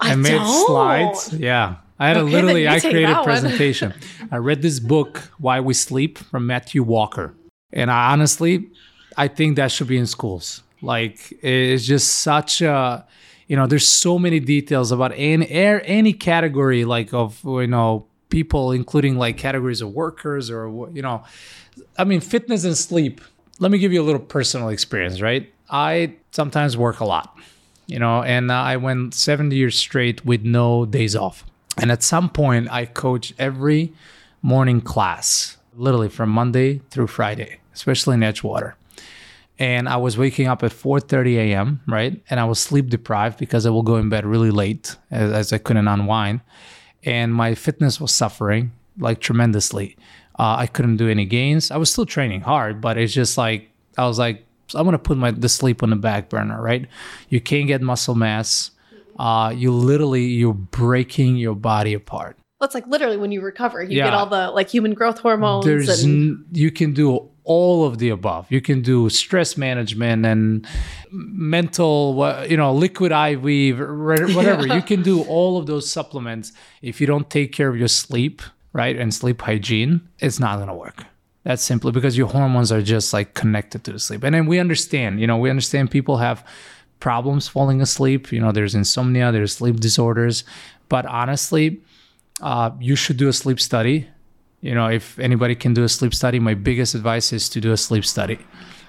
[0.00, 0.66] I, made don't.
[0.66, 1.32] slides.
[1.32, 1.76] Yeah.
[2.00, 3.94] I had a Okay, then literally, I created a presentation.
[4.32, 7.34] I read this book, Why We Sleep, from Matthew Walker.
[7.72, 8.68] And I honestly,
[9.16, 10.61] I think that should be in schools.
[10.82, 13.06] Like, it's just such a,
[13.46, 18.06] you know, there's so many details about any, air- any category, like, of, you know,
[18.28, 21.22] people, including like categories of workers or, you know,
[21.96, 23.20] I mean, fitness and sleep.
[23.60, 25.52] Let me give you a little personal experience, right?
[25.70, 27.36] I sometimes work a lot,
[27.86, 31.44] you know, and I went 70 years straight with no days off.
[31.78, 33.92] And at some point, I coached every
[34.42, 38.74] morning class, literally from Monday through Friday, especially in Edgewater.
[39.58, 41.80] And I was waking up at 4:30 a.m.
[41.86, 45.30] right, and I was sleep deprived because I will go in bed really late as,
[45.32, 46.40] as I couldn't unwind,
[47.04, 49.96] and my fitness was suffering like tremendously.
[50.38, 51.70] Uh, I couldn't do any gains.
[51.70, 54.44] I was still training hard, but it's just like I was like,
[54.74, 56.88] I'm gonna put my the sleep on the back burner, right?
[57.28, 58.70] You can't get muscle mass.
[59.18, 62.36] Uh, you literally you're breaking your body apart.
[62.60, 64.04] That's like literally when you recover, you Yeah.
[64.04, 65.66] get all the like human growth hormones.
[65.66, 68.46] There's and n- you can do all of the above.
[68.50, 70.66] You can do stress management and
[71.10, 73.42] mental, you know, liquid IV,
[73.78, 74.66] wha- whatever.
[74.66, 76.52] You can do all of those supplements.
[76.82, 80.74] If you don't take care of your sleep, right, and sleep hygiene, it's not gonna
[80.74, 81.04] work.
[81.44, 84.22] That's simply because your hormones are just like connected to the sleep.
[84.22, 86.46] And then we understand, you know, we understand people have
[87.00, 88.30] problems falling asleep.
[88.30, 90.44] You know, there's insomnia, there's sleep disorders.
[90.88, 91.80] But honestly,
[92.40, 94.06] uh, you should do a sleep study.
[94.62, 97.72] You know, if anybody can do a sleep study, my biggest advice is to do
[97.72, 98.38] a sleep study.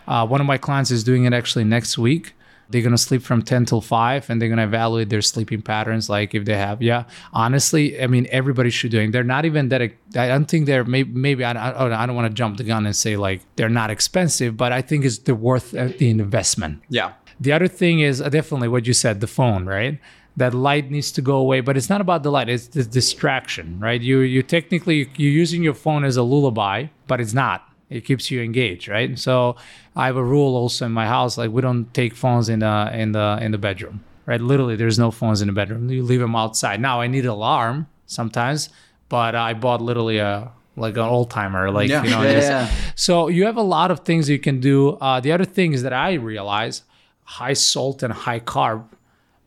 [0.07, 2.35] Uh, one of my clients is doing it actually next week.
[2.69, 6.33] They're gonna sleep from 10 till 5 and they're gonna evaluate their sleeping patterns, like
[6.33, 6.81] if they have.
[6.81, 7.03] Yeah,
[7.33, 9.11] honestly, I mean, everybody should do it.
[9.11, 12.29] They're not even that, I don't think they're, maybe, maybe I, I, I don't wanna
[12.29, 15.75] jump the gun and say like they're not expensive, but I think it's the worth
[15.75, 16.81] uh, the investment.
[16.89, 17.13] yeah.
[17.39, 19.99] The other thing is uh, definitely what you said, the phone, right?
[20.35, 23.79] That light needs to go away, but it's not about the light; it's the distraction,
[23.79, 24.01] right?
[24.01, 27.69] You you technically you're using your phone as a lullaby, but it's not.
[27.89, 29.19] It keeps you engaged, right?
[29.19, 29.55] So
[29.95, 32.89] I have a rule also in my house, like we don't take phones in the
[32.93, 34.41] in the in the bedroom, right?
[34.41, 35.87] Literally, there's no phones in the bedroom.
[35.89, 36.81] You leave them outside.
[36.81, 38.69] Now I need an alarm sometimes,
[39.09, 42.03] but I bought literally a like an old timer, like Yeah.
[42.03, 42.23] you know.
[42.23, 42.71] Yeah, just- yeah.
[42.95, 44.97] so you have a lot of things you can do.
[44.99, 46.81] Uh, the other thing is that I realize
[47.37, 48.85] high salt and high carb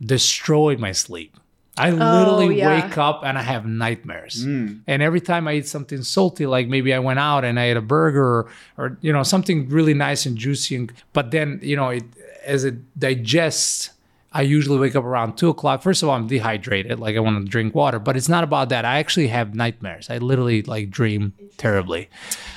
[0.05, 1.37] destroyed my sleep.
[1.79, 2.87] I literally Oh, yeah.
[2.87, 4.43] wake up and I have nightmares.
[4.45, 4.77] Hmm.
[4.87, 7.77] And every time I eat something salty, like maybe I went out and I ate
[7.77, 8.47] a burger or,
[8.79, 12.05] or you know something really nice and juicy, and, but then you know it
[12.47, 13.91] as it digests.
[14.33, 15.83] I usually wake up around two o'clock.
[15.83, 18.69] First of all, I'm dehydrated, like I want to drink water, but it's not about
[18.69, 18.85] that.
[18.85, 20.11] I actually have nightmares.
[20.11, 22.09] I literally like dream terribly.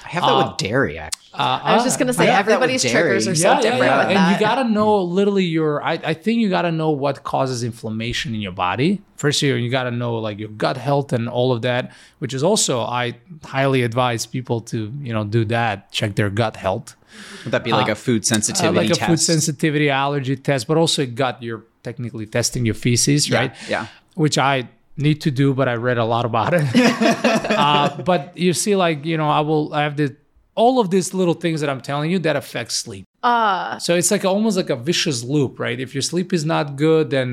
[0.05, 0.97] I have that with uh, dairy.
[0.97, 1.28] Actually.
[1.39, 2.91] Uh, I was just gonna say I have that everybody's dairy.
[2.91, 4.33] triggers are so different with and that.
[4.33, 5.81] you gotta know literally your.
[5.81, 9.01] I, I think you gotta know what causes inflammation in your body.
[9.15, 12.43] First, you you gotta know like your gut health and all of that, which is
[12.43, 13.15] also I
[13.45, 15.91] highly advise people to you know do that.
[15.93, 16.97] Check their gut health,
[17.45, 20.75] Would that be like a food Uh, sensitivity like a food sensitivity allergy test, but
[20.75, 21.41] also gut.
[21.41, 23.55] You're technically testing your feces, Yeah, right?
[23.69, 23.87] yeah.
[24.15, 24.67] Which I
[24.97, 26.65] need to do, but I read a lot about it.
[27.57, 29.73] uh, but you see, like you know, I will.
[29.73, 30.15] I have the
[30.63, 33.05] all of these little things that I'm telling you that affect sleep.
[33.31, 35.79] uh So it's like almost like a vicious loop, right?
[35.85, 37.29] If your sleep is not good, then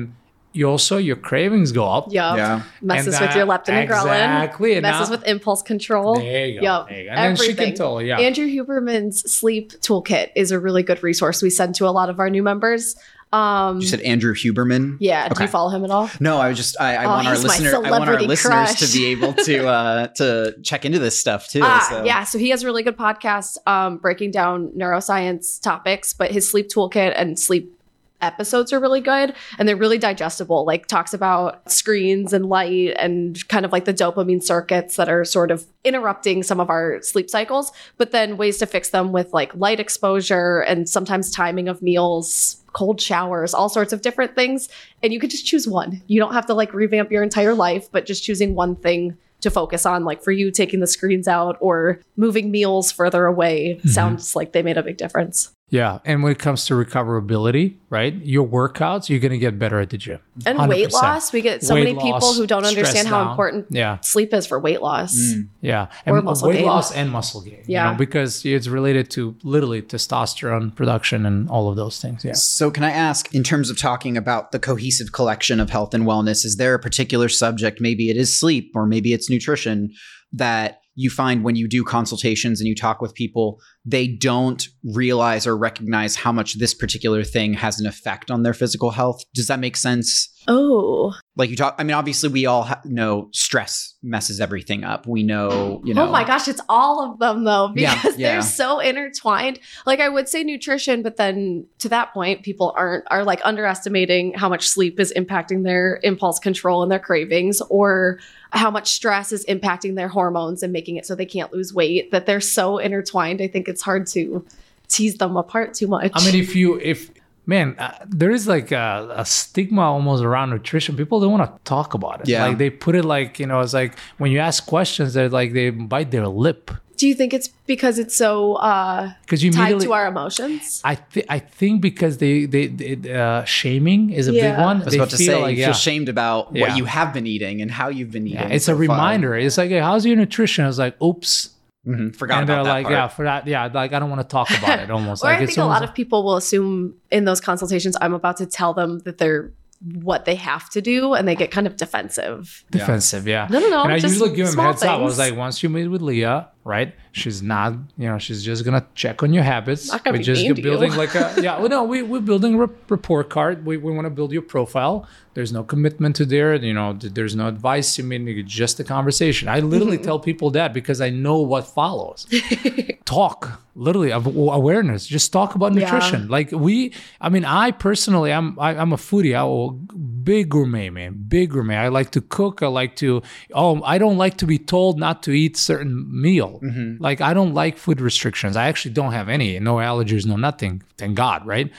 [0.57, 2.05] you also your cravings go up.
[2.19, 2.35] yeah.
[2.41, 2.55] Yeah.
[2.89, 4.21] Messes And with your leptin and ghrelin.
[4.27, 6.11] exactly, and Messes now- with impulse control.
[6.15, 6.65] There you go.
[6.67, 6.81] Yep.
[6.89, 7.09] There you go.
[7.11, 7.67] And then she Everything.
[7.73, 8.19] can tell, yeah.
[8.27, 12.17] Andrew Huberman's sleep toolkit is a really good resource we send to a lot of
[12.21, 12.95] our new members.
[13.33, 14.97] Um, You said Andrew Huberman.
[14.99, 16.09] yeah, do you follow him at all?
[16.19, 18.21] No, I was just I, I Oh, want our he's my listener I want our
[18.21, 18.79] listeners crush.
[18.79, 21.59] to be able to uh to check into this stuff too.
[21.63, 22.03] Ah, so.
[22.05, 22.23] yeah.
[22.23, 26.69] So he has a really good podcast um, breaking down neuroscience topics, but his sleep
[26.69, 27.76] toolkit and sleep
[28.21, 30.65] episodes are really good and they're really digestible.
[30.65, 35.25] Like talks about screens and light and kind of like the dopamine circuits that are
[35.25, 39.33] sort of interrupting some of our sleep cycles, but then ways to fix them with
[39.33, 44.69] like light exposure and sometimes timing of meals, cold showers, all sorts of different things.
[45.03, 46.01] And you could just choose one.
[46.07, 49.51] You don't have to like revamp your entire life, but just choosing one thing to
[49.51, 53.87] focus on like for you taking the screens out or moving meals further away mm-hmm.
[53.89, 55.99] sounds like they made a big difference Yeah.
[56.05, 58.13] And when it comes to recoverability, right?
[58.23, 60.19] Your workouts, you're gonna get better at the gym.
[60.45, 60.93] and weight 100%.
[60.93, 63.31] loss we get so Weight many people loss, who don't understand how down.
[63.31, 63.99] important Yeah.
[64.01, 65.47] sleep is for weight loss mm.
[65.61, 65.87] Yeah.
[66.05, 66.65] Or And muscle weight gain.
[66.67, 67.63] loss and muscle gain.
[67.67, 67.85] Yeah.
[67.87, 72.23] You know, because it's related to literally testosterone production and all of those things.
[72.23, 72.33] Yeah.
[72.33, 76.05] So, can I ask, in terms of talking about the cohesive collection of health and
[76.05, 79.89] wellness, is there a particular subject, maybe it is sleep or maybe it's nutrition,
[80.31, 85.47] that you find when you do consultations and you talk with people, they don't realize
[85.47, 89.23] or recognize how much this particular thing has an effect on their physical health?
[89.33, 90.33] Does that make sense?
[90.47, 95.05] oh Like you talk, I mean, obviously, we all ha- know stress messes everything up.
[95.05, 96.07] We know, you oh know.
[96.07, 98.31] oh my gosh it's all of them though Yeah, because yeah.
[98.33, 103.05] they're so intertwined like i would say nutrition but then to that point people aren't
[103.09, 108.19] are like underestimating how much sleep is impacting their impulse control and their cravings or
[108.51, 112.11] how much stress is impacting their hormones and making it so they can't lose weight
[112.11, 114.45] that they're so intertwined i think it's hard to
[114.87, 117.11] tease them apart too much I mean, if you, if,
[117.45, 120.95] man, uh, there is like a, a stigma almost around nutrition.
[120.95, 122.27] People don't want to talk about it.
[122.29, 122.45] Yeah.
[122.47, 125.53] Like they put it like, you know, it's like when you ask questions, they're like,
[125.53, 126.71] they bite their lip.
[126.97, 130.95] do you think it's because it's so uh Because you tied to our emotions I,
[130.95, 134.81] th- I think because they, they, they uh, shaming is a big one.
[134.81, 135.65] I was they about to say, you yeah.
[135.67, 136.61] feel shamed about Yeah.
[136.63, 138.39] what you have been eating and how you've been eating.
[138.39, 138.81] Yeah, it's so a far.
[138.81, 139.35] reminder.
[139.35, 140.63] It's like, hey, how's your nutrition?
[140.65, 141.49] I was like, oops.
[141.87, 142.93] Mhm, Forgot and about they're that like, part.
[142.93, 144.91] yeah, for that, yeah, like I don't want to talk about it.
[144.97, 148.13] Almost or like I think a lot of people will assume in those consultations I'm
[148.13, 149.53] about to tell them that they're
[149.93, 152.63] what they have to do, and they get kind of defensive.
[152.71, 153.27] defensive.
[153.27, 153.47] Yeah.
[153.49, 153.83] No, no, no.
[153.83, 154.99] and I usually give them heads up.
[154.99, 156.93] I was like, once you meet with Leah, right?
[157.13, 159.89] She's not, you know, she's just gonna check on your habits.
[160.05, 161.57] We're just building like a yeah.
[161.59, 163.65] Well, no, we we're building a report card.
[163.65, 165.07] We we want to build your profile.
[165.33, 166.55] There's no commitment to there.
[166.55, 167.99] You know, there's no advice.
[167.99, 169.47] I mean, just a conversation.
[169.49, 170.05] I literally Mm-hmm.
[170.05, 172.27] tell people that because I know what follows.
[173.05, 175.81] talk literally of awareness just talk about Yeah.
[175.85, 180.49] nutrition like we i mean i personally i'm I, i'm a foodie i will big
[180.49, 183.21] gourmet man big gourmet i like to cook i like to
[183.53, 187.01] oh i don't like to be told not to eat certain meal Mm-hmm.
[187.03, 190.81] like i don't like food restrictions i actually don't have any no allergies no nothing
[190.97, 191.71] thank god right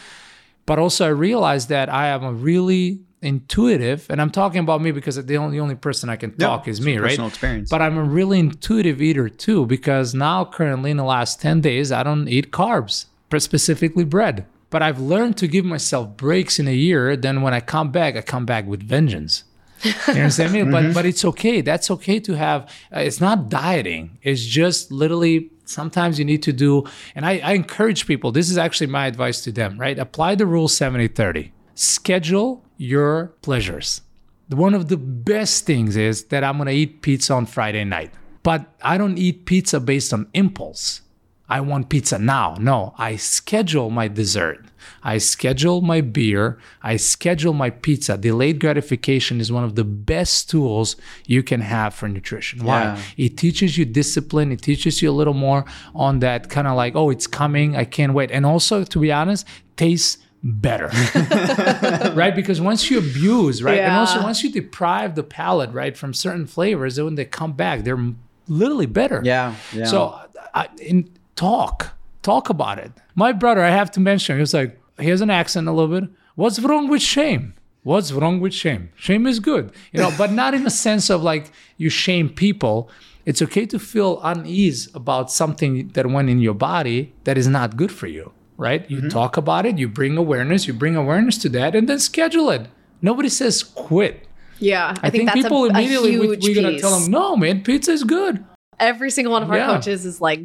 [0.67, 4.91] but also I realized that I am a really intuitive, and I'm talking about me
[4.91, 7.09] because the only, the only person I can Yeah, talk is me, right?
[7.09, 7.71] personal experience.
[7.71, 11.91] But I'm a really intuitive eater too, because now currently in the last 10 days,
[11.91, 13.07] I don't eat carbs,
[13.39, 14.45] specifically bread.
[14.71, 17.17] But I've learned to give myself breaks in a year.
[17.17, 19.45] Then when I come back, I come back with vengeance.
[19.85, 20.63] You understand me?
[20.65, 21.61] But but it's okay.
[21.61, 22.71] That's okay to have.
[22.95, 24.19] Uh, it's not dieting.
[24.23, 26.85] It's just literally sometimes you need to do.
[27.15, 28.33] And I, I encourage people.
[28.33, 29.79] This is actually my advice to them.
[29.79, 29.99] Right?
[29.99, 31.51] Apply the rule 70-30.
[31.75, 34.01] Schedule your pleasures.
[34.49, 38.13] One of the best things is that I'm gonna eat pizza on Friday night.
[38.43, 41.03] But I don't eat pizza based on impulse.
[41.49, 42.57] I want pizza now.
[42.59, 44.65] No, I schedule my dessert.
[45.03, 46.59] I schedule my beer.
[46.83, 48.17] I schedule my pizza.
[48.17, 52.65] Delayed gratification is one of the best tools you can have for nutrition.
[52.65, 52.83] Why?
[52.83, 53.03] Yeah.
[53.17, 54.53] It teaches you discipline.
[54.53, 55.65] It teaches you a little more
[55.95, 57.77] on that kind of like, oh, it's coming.
[57.77, 58.31] I can't wait.
[58.31, 60.87] And also, to be honest, tastes better.
[62.15, 62.35] right?
[62.35, 63.81] Because once you abuse, right?
[63.81, 67.53] And also once you deprive the palate, right, from certain flavors, then when they come
[67.53, 68.13] back, they're
[68.47, 69.21] literally better.
[69.25, 69.55] Yeah.
[69.73, 69.85] Yeah.
[69.87, 70.21] So
[70.55, 72.93] I, in talk, talk about it.
[73.15, 76.01] My brother, I have to mention, he was like, he has an accent a little
[76.01, 76.11] bit.
[76.35, 77.55] What's wrong with shame?
[77.83, 78.91] What's wrong with shame?
[78.97, 82.91] Shame is good, you know, but not in a sense of like you shame people.
[83.25, 87.77] It's okay to feel unease about something that went in your body that is not
[87.77, 88.89] good for you, right?
[88.91, 89.09] You mm-hmm.
[89.09, 92.69] talk about it, you bring awareness, you bring awareness to that, and then schedule it.
[93.01, 94.27] Nobody says quit.
[94.59, 97.11] Yeah, I, I, think, that's people a, immediately a we, huge we're gonna tell them,
[97.11, 98.45] no, man, pizza is good.
[98.81, 99.77] Every single one of our Yeah.
[99.77, 100.41] coaches is like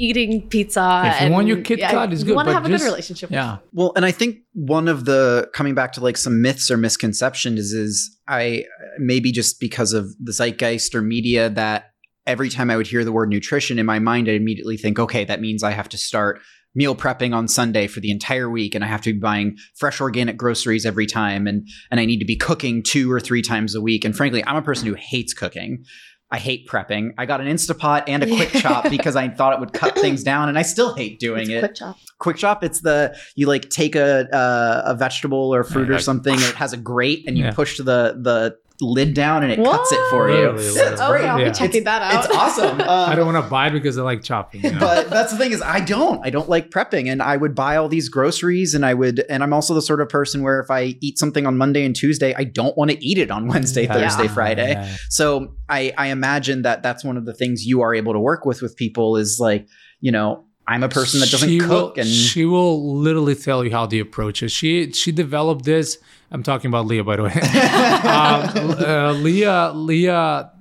[0.00, 1.02] eating pizza.
[1.04, 2.68] If you and want your Kit Kat, it's you good, want to but have a
[2.70, 3.30] just- good relationship.
[3.30, 3.58] Yeah.
[3.72, 7.58] Well, and I think one of the coming back to like some myths or misconceptions
[7.58, 8.64] is, is I
[8.98, 11.90] maybe just because of the zeitgeist or media that
[12.26, 15.24] every time I would hear the word nutrition in my mind, I immediately think, okay,
[15.24, 16.40] that means I have to start
[16.74, 20.00] meal prepping on Sunday for the entire week and I have to be buying fresh
[20.00, 23.74] organic groceries every time and and I need to be cooking two or three times
[23.74, 24.04] a week.
[24.04, 25.84] And frankly, I'm a person who hates cooking.
[26.32, 27.10] I hate prepping.
[27.18, 30.22] I got an Instapot and a quick chop because I thought it would cut things
[30.22, 31.96] down and I still hate doing It's it quick chop.
[32.18, 32.62] quick Chop.
[32.62, 36.34] it's the you like take a uh, a vegetable or fruit Yeah, or like- something
[36.34, 37.52] and it has a grate and you Yeah.
[37.52, 40.30] push the the lid down and it cuts it for What?
[40.30, 40.76] you Literally, it's.
[41.00, 41.48] Okay, great I'll Yeah.
[41.48, 42.24] be checking that out.
[42.24, 44.62] it's awesome I Um, don't want to buy it because I like chopping.
[44.62, 44.78] You know?
[44.80, 47.76] but that's the thing is i don't i don't like prepping and i would buy
[47.76, 50.70] all these groceries and i would and i'm also the sort of person where if
[50.70, 53.84] i eat something on monday and tuesday i don't want to eat it on wednesday
[53.84, 53.92] Yeah.
[53.94, 54.34] thursday Yeah.
[54.34, 54.96] friday Yeah.
[55.08, 58.44] so I, I imagine that that's one of the things you are able to work
[58.44, 59.66] with with people is like
[60.00, 63.64] you know i'm a person that doesn't She cook will, and she will literally tell
[63.64, 64.52] you how the approach is.
[64.52, 65.98] She she developed this.
[66.30, 67.32] I'm talking about Leah, by the way.
[67.32, 70.52] um, uh, Leah Leah,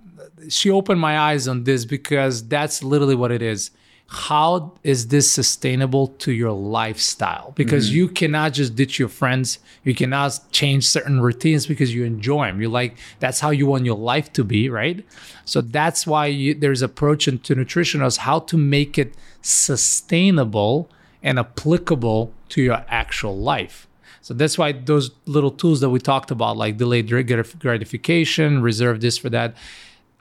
[0.49, 3.71] she opened my eyes on this because that's literally what it is.
[4.11, 7.51] How is this sustainable to your lifestyle?
[7.55, 9.59] Because you cannot just ditch your friends.
[9.83, 12.59] You cannot change certain routines because you enjoy them.
[12.59, 15.05] You like that's how you want your life to be, right?
[15.45, 19.13] So that's why you, there's approach into nutrition as how to make it
[19.43, 20.89] sustainable
[21.21, 23.87] and applicable to your actual life.
[24.29, 29.17] So that's why those little tools that we talked about, like delayed gratification, reserve this
[29.17, 29.55] for that.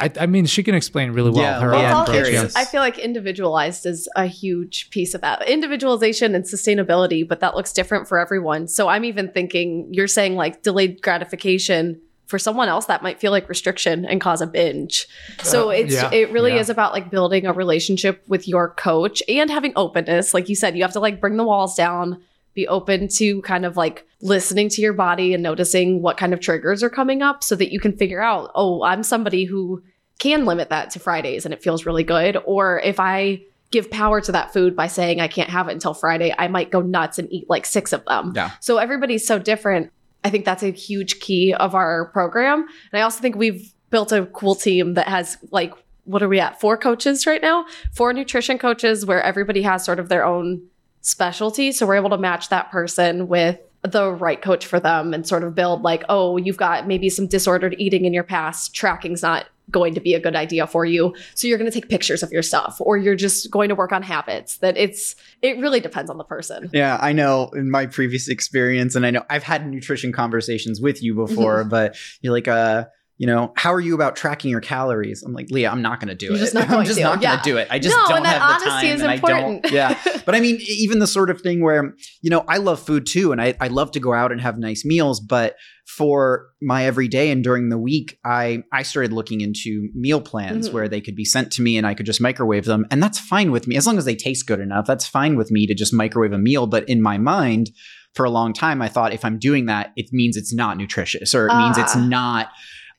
[0.01, 2.25] I, I mean, she can explain really well Yeah, her well, own I'm approach.
[2.25, 2.57] curious.
[2.57, 5.47] I feel like individualized is a huge piece of that.
[5.47, 8.67] Individualization and sustainability, but that looks different for everyone.
[8.67, 13.31] So I'm even thinking you're saying like delayed gratification for someone else that might feel
[13.31, 15.07] like restriction and cause a binge.
[15.43, 16.61] So it's yeah, it really yeah.
[16.61, 20.33] is about like building a relationship with your coach and having openness.
[20.33, 22.23] Like you said, you have to like bring the walls down,
[22.59, 26.41] be open to kind of like listening to your body and noticing what kind of
[26.41, 29.81] triggers are coming up so that you can figure out, oh, I'm somebody who
[30.19, 32.37] can limit that to Fridays and it feels really good.
[32.45, 35.95] Or if I give power to that food by saying I can't have it until
[35.95, 38.33] Friday, I might go nuts and eat like six of them.
[38.35, 38.51] Yeah.
[38.61, 39.93] So everybody's so different.
[40.25, 42.67] I think that's a huge key of our program.
[42.91, 45.73] And I also think we've built a cool team that has like,
[46.05, 46.61] what are we at?
[46.61, 47.67] Four coaches right now?
[47.93, 50.63] Four nutrition coaches where everybody has sort of their own
[51.09, 51.73] specialty.
[51.73, 55.45] So we're able to match that person with the right coach for them and sort
[55.45, 58.75] of build like, oh, you've got maybe some disordered eating in your past.
[58.75, 61.15] Tracking's not going to be a good idea for you.
[61.35, 63.93] So you're going to take pictures of your stuff or you're just going to work
[63.93, 64.59] on habits.
[64.59, 66.71] That it's it really depends on the person.
[66.73, 71.03] Yeah, I know in my previous experience, and I know I've had nutrition conversations with
[71.03, 72.87] you before, but you're like, uh,
[73.19, 75.23] you know, how are you about tracking your calories?
[75.25, 76.39] I'm like, Leah, I'm not going to do You're it.
[76.39, 77.37] just not I'm just to, not going yeah.
[77.39, 77.67] to do it.
[77.71, 79.71] I just No, don't and that have the honesty time, is and I don't.
[79.73, 83.07] Yeah, but I mean, even the sort of thing where you know, I love food
[83.07, 85.57] too, and I I love to go out and have nice meals, but
[85.87, 90.73] for my everyday and during the week, I I started looking into meal plans Mhm.
[90.75, 93.19] where they could be sent to me and I could just microwave them, and that's
[93.19, 94.87] fine with me as long as they taste good enough.
[94.87, 96.67] That's fine with me to just microwave a meal.
[96.67, 97.71] But in my mind,
[98.15, 101.35] for a long time, I thought if I'm doing that, it means it's not nutritious
[101.35, 102.07] or it means it's Ah.
[102.07, 102.49] not.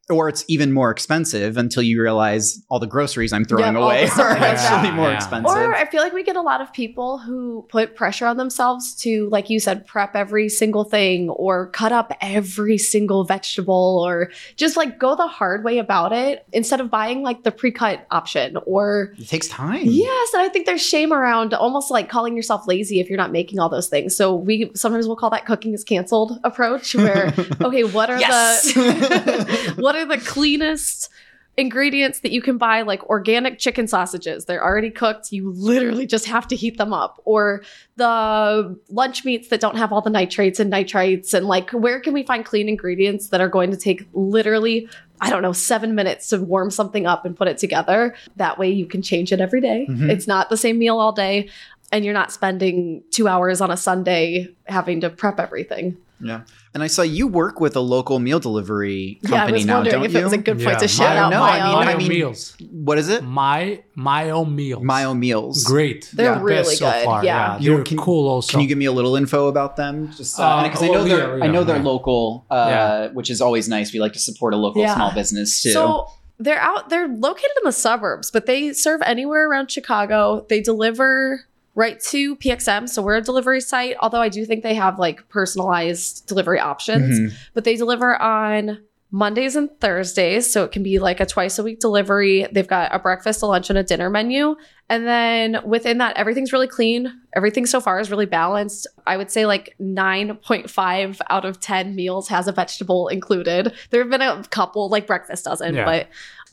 [0.10, 3.84] Or it's even more expensive until you realize all the groceries I'm throwing Yep, oh,
[3.84, 4.96] away are actually down.
[4.96, 5.16] more Yeah.
[5.16, 5.56] expensive.
[5.56, 8.96] Or I feel like we get a lot of people who put pressure on themselves
[9.02, 14.32] to, like you said, prep every single thing or cut up every single vegetable or
[14.56, 18.06] just like go the hard way about it instead of buying like the pre cut
[18.10, 18.58] option.
[18.66, 19.82] Or, it takes time.
[19.84, 23.32] yes, and I think there's shame around almost like calling yourself lazy if you're not
[23.32, 24.16] making all those things.
[24.16, 28.74] So we sometimes we'll call that cooking is canceled approach where, okay, what are Yes.
[28.74, 31.10] the what are the cleanest
[31.58, 34.46] ingredients that you can buy, like organic chicken sausages.
[34.46, 35.34] They're already cooked.
[35.34, 37.22] You literally just have to heat them up.
[37.26, 37.64] Or
[37.98, 41.34] the lunch meats that don't have all the nitrates and nitrites.
[41.34, 44.88] And like, where can we find clean ingredients that are going to take literally,
[45.20, 48.16] I don't know, seven minutes to warm something up and put it together?
[48.38, 49.86] That way you can change it every day.
[49.90, 50.10] Mhm.
[50.10, 51.50] It's not the same meal all day.
[51.92, 55.98] And you're not spending two hours on a Sunday having to prep everything.
[56.22, 56.42] Yeah.
[56.74, 59.76] And I saw you work with a local meal delivery yeah, I company was now,
[59.76, 60.20] wondering don't if you?
[60.20, 60.78] it was a good point Yeah.
[60.78, 61.88] to shout I out don't my I mean- own.
[61.88, 62.56] I mean- meals.
[62.72, 63.24] what is it?
[63.24, 64.84] My Myo meals.
[64.84, 65.64] My own Meals.
[65.64, 66.10] Great.
[66.14, 67.26] They're The really best so good, far.
[67.26, 67.58] yeah.
[67.60, 68.28] You- they're can- cool.
[68.30, 70.12] Also, Can you give me a little info about them?
[70.16, 71.84] Just Uh, because I well, know they're yeah, I know they're yeah.
[71.84, 73.08] local, uh, Yeah.
[73.14, 73.92] which is always nice.
[73.94, 74.96] We like to support a local Yeah.
[74.96, 75.72] small business too.
[75.72, 76.08] So
[76.40, 76.90] they're out.
[76.90, 80.46] They're located in the suburbs, but they serve anywhere around Chicago.
[80.50, 81.46] They deliver
[81.80, 83.96] right to PXM, so we're a delivery site.
[84.02, 87.34] Although I do think they have like personalized delivery options, Mhm.
[87.54, 88.80] but they deliver on
[89.12, 92.46] Mondays and Thursdays, so it can be like a twice a week delivery.
[92.52, 94.56] They've got a breakfast, a lunch, and a dinner menu.
[94.88, 97.12] And then within that, everything's really clean.
[97.36, 98.86] Everything so far is really balanced.
[99.08, 103.74] I would say like 9.5 out of 10 meals has a vegetable included.
[103.90, 105.86] There have been a couple, like breakfast doesn't, Yeah.
[105.86, 106.08] but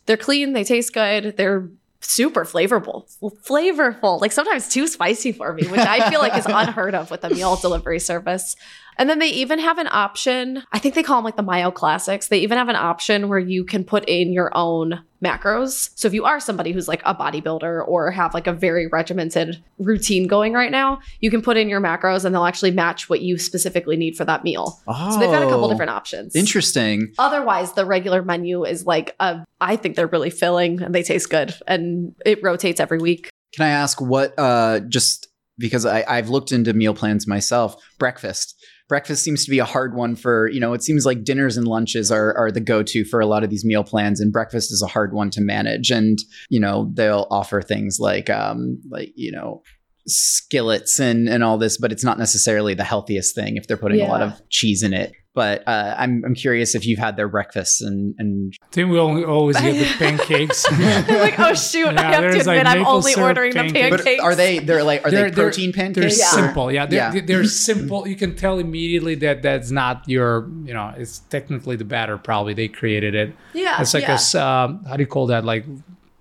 [0.07, 1.69] they're clean, they taste good, they're
[2.01, 3.05] super flavorful.
[3.45, 4.21] Flavorful.
[4.21, 7.31] Like sometimes too spicy for me, which I feel like is unheard of with a
[7.31, 8.57] meal delivery service.
[8.99, 10.63] And then they even have an option.
[10.73, 12.29] I think they call them like the Myo Classics.
[12.29, 15.91] They even have an option where you can put in your own macros.
[15.95, 19.63] So if you are somebody who's like a bodybuilder or have like a very regimented
[19.79, 23.21] routine going right now, you can put in your macros and they'll actually match what
[23.23, 24.81] you specifically need for that meal.
[24.87, 26.35] Oh, So they've got a couple Oh, different options.
[26.37, 27.13] Interesting.
[27.19, 31.29] Otherwise, the regular menu is like a, I think they're really filling and they taste
[31.31, 33.29] good and it rotates every week.
[33.55, 34.35] Can I ask what?
[34.39, 35.29] Uh, just
[35.59, 37.83] because I, I've looked into meal plans myself.
[37.99, 38.56] Breakfast.
[38.89, 40.73] Breakfast seems to be a hard one for you know.
[40.73, 43.51] It seems like dinners and lunches are are the go to for a lot of
[43.51, 45.91] these meal plans, and breakfast is a hard one to manage.
[45.91, 46.19] And
[46.49, 49.63] you know they'll offer things like um like you know
[50.07, 54.01] skillets and and all this, but it's not necessarily the healthiest thing if they're putting
[54.01, 55.13] a lot of cheese in it.
[55.37, 58.99] But uh, I'm I'm curious if you've had their breakfasts and and I think we
[58.99, 60.65] only always get the pancakes.
[60.73, 64.03] I'm like, oh shoot, I have to admit, like, I'm only syrup ordering the pancakes.
[64.03, 66.19] but are they they're like are They're- they they're- protein They're pancakes?
[66.19, 66.31] Yeah.
[66.41, 66.87] simple, yeah.
[66.87, 67.21] They're, Yeah.
[67.27, 68.09] they're simple.
[68.09, 72.17] You can tell immediately that that's not your, you know, it's technically the batter.
[72.17, 73.35] Probably they created it.
[73.53, 74.13] Yeah, It's like yeah.
[74.13, 75.45] a s- um, how do you call that?
[75.45, 75.67] Like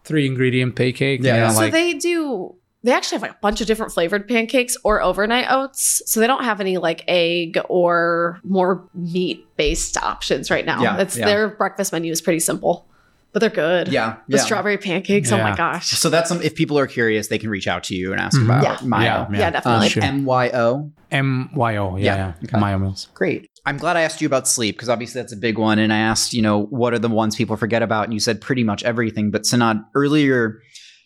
[0.03, 1.21] three ingredient pancake.
[1.23, 1.35] Yeah.
[1.35, 2.55] you know, so like, they do.
[2.85, 6.03] They actually have like a bunch of different flavored pancakes or overnight oats.
[6.05, 10.81] So they don't have any like egg or more meat based options right now.
[10.83, 11.25] Yeah, it's yeah.
[11.25, 12.87] their breakfast menu is pretty simple,
[13.33, 13.87] but they're good.
[13.87, 14.43] Yeah, The yeah.
[14.43, 15.31] strawberry pancakes.
[15.31, 15.87] Oh my gosh.
[15.87, 16.41] So that's some.
[16.43, 18.45] If people are curious, they can reach out to you and ask Mhm.
[18.45, 18.77] about Yeah.
[18.87, 19.01] Myo.
[19.03, 19.89] Yeah, Yeah, Um, definitely.
[19.89, 20.03] Sure.
[20.03, 20.91] M Y O.
[21.11, 21.95] M Y O.
[21.97, 22.33] Yeah, Yeah, yeah.
[22.43, 22.57] okay.
[22.59, 23.07] Myo meals.
[23.15, 23.49] Great.
[23.65, 25.79] I'm glad I asked you about sleep because obviously that's a big one.
[25.79, 28.03] And I asked, you know, what are the ones people forget about?
[28.03, 29.31] And you said pretty much everything.
[29.31, 30.59] But Senad, earlier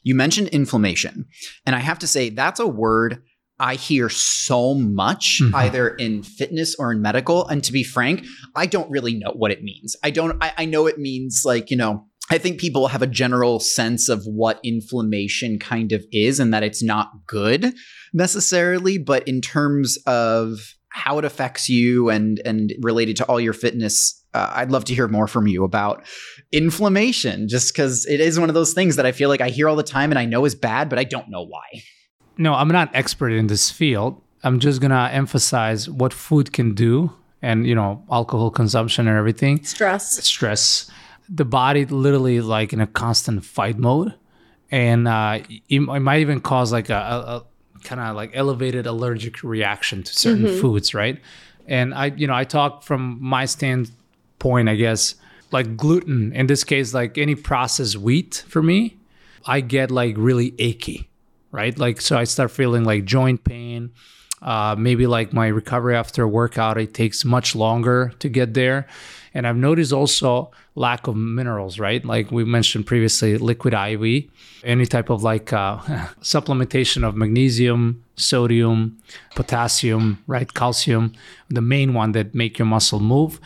[0.04, 1.26] you mentioned inflammation.
[1.66, 3.22] And I have to say, that's a word
[3.62, 5.54] I hear so much, Mhm.
[5.54, 7.46] either in fitness or in medical.
[7.48, 8.26] And to be frank,
[8.56, 9.98] I don't really know what it means.
[10.02, 13.08] I don't, I, I know it means like, you know, I think people have a
[13.08, 17.74] general sense of what inflammation kind of is and that it's not good
[18.14, 23.54] necessarily, but in terms of how it affects you and and related to all your
[23.54, 26.04] fitness, uh, I'd love to hear more from you about
[26.52, 29.70] inflammation, just because it is one of those things that I feel like I hear
[29.70, 31.84] all the time and I know is bad, but I don't know why.
[32.38, 34.22] No, I'm not expert in this field.
[34.44, 39.64] I'm just gonna emphasize what food can do, and you know, alcohol consumption and everything.
[39.64, 40.24] Stress.
[40.24, 40.90] stress
[41.30, 44.14] the body literally like in a constant fight mode
[44.72, 47.46] and uh it, it might even cause like a, a, a
[47.84, 51.22] kind of like elevated allergic reaction to certain foods right
[51.68, 55.16] and i you know i talk from my standpoint i guess
[55.52, 58.98] like gluten in this case like any processed wheat for me
[59.46, 61.10] i get like really achy
[61.52, 61.78] right?
[61.78, 63.92] Like so i start feeling like joint pain.
[64.42, 68.88] Uh, maybe like my recovery after a workout it takes much longer to get there.
[69.34, 72.04] And i've noticed also lack of minerals right?
[72.06, 74.04] Like we mentioned previously liquid iv
[74.64, 75.78] any type of like uh,
[76.22, 78.98] supplementation of magnesium sodium
[79.36, 80.54] potassium right?
[80.54, 81.14] Calcium
[81.50, 83.40] the main one that make your muscle move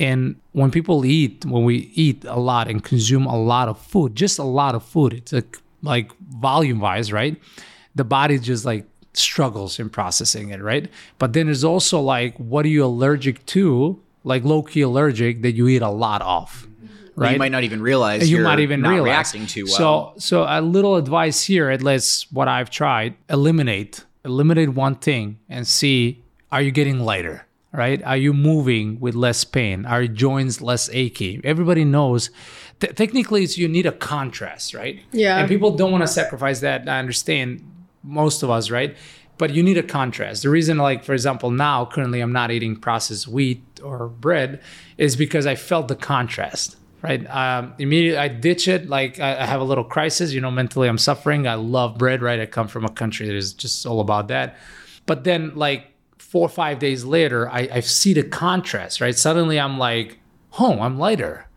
[0.00, 4.16] and when people eat when we eat a lot and consume a lot of food
[4.16, 7.40] just a lot of food it's like like volume wise right
[7.94, 10.88] the body just like struggles in processing it, right?
[11.18, 14.00] But then there's also like, what are you allergic to?
[14.24, 16.68] Like low key allergic that you eat a lot of,
[17.16, 17.32] right?
[17.32, 19.06] You might not even realize you you're might even not realize.
[19.06, 19.74] reacting too well.
[19.74, 25.38] So, so a little advice here, at least what I've tried: eliminate, eliminate one thing,
[25.48, 26.22] and see
[26.52, 27.46] are you getting lighter.
[27.72, 28.02] Right?
[28.02, 29.86] Are you moving with less pain?
[29.86, 31.40] Are your joints less achy?
[31.44, 32.30] Everybody knows.
[32.80, 35.00] T- technically, it's you need a contrast, right?
[35.12, 35.38] Yeah.
[35.38, 36.88] And people don't want to sacrifice that.
[36.88, 37.64] I understand
[38.02, 38.96] most of us, right?
[39.38, 40.42] But you need a contrast.
[40.42, 44.60] The reason, like for example, now currently I'm not eating processed wheat or bread,
[44.98, 47.28] is because I felt the contrast right?
[47.30, 48.88] Um, immediately I ditch it.
[48.88, 51.46] Like I, I, have a little crisis, you know, mentally I'm suffering.
[51.46, 52.40] I love bread, right?
[52.40, 54.56] I come from a country that is just all about that.
[55.06, 55.90] But then like
[56.30, 59.16] four or five days later, I, I see the contrast, right?
[59.16, 60.20] Suddenly I'm like,
[60.60, 61.48] oh, I'm lighter.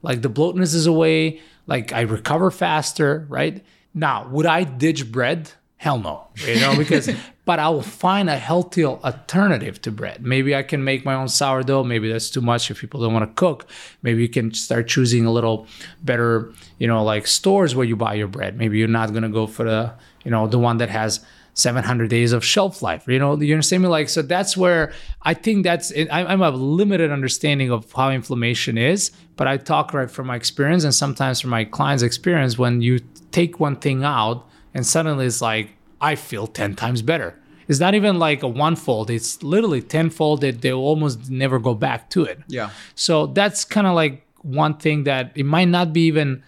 [0.00, 1.42] Like the bloatness is away.
[1.66, 3.62] Like I recover faster, right?
[3.92, 5.50] Now, would I ditch bread?
[5.76, 7.10] Hell no, you know, because
[7.44, 10.24] but I will find a healthier alternative to bread.
[10.24, 11.84] Maybe I can make my own sourdough.
[11.84, 13.68] Maybe that's too much if people don't want to cook.
[14.00, 15.66] Maybe you can start choosing a little
[16.02, 18.56] better, you know, like stores where you buy your bread.
[18.56, 19.92] Maybe you're not gonna go for the,
[20.24, 21.20] you know, the one that has
[21.54, 23.06] 700 days of shelf life.
[23.06, 23.88] You know, you understand me?
[23.88, 24.92] Like, so that's where
[25.22, 30.10] I think that's, I'm a limited understanding of how inflammation is, but I talk right
[30.10, 33.00] from my experience and sometimes from my clients' experience when you
[33.32, 37.38] take one thing out and suddenly it's like I feel 10 times better.
[37.68, 41.74] It's not even like a one fold, it's literally tenfold that they almost never go
[41.74, 42.40] back to it.
[42.48, 42.70] Yeah.
[42.94, 46.42] So that's kind of like one thing that it might not be even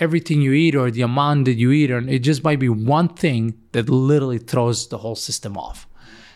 [0.00, 3.08] everything you eat or the amount that you eat, or it just might be one
[3.08, 5.86] thing that literally throws the whole system off.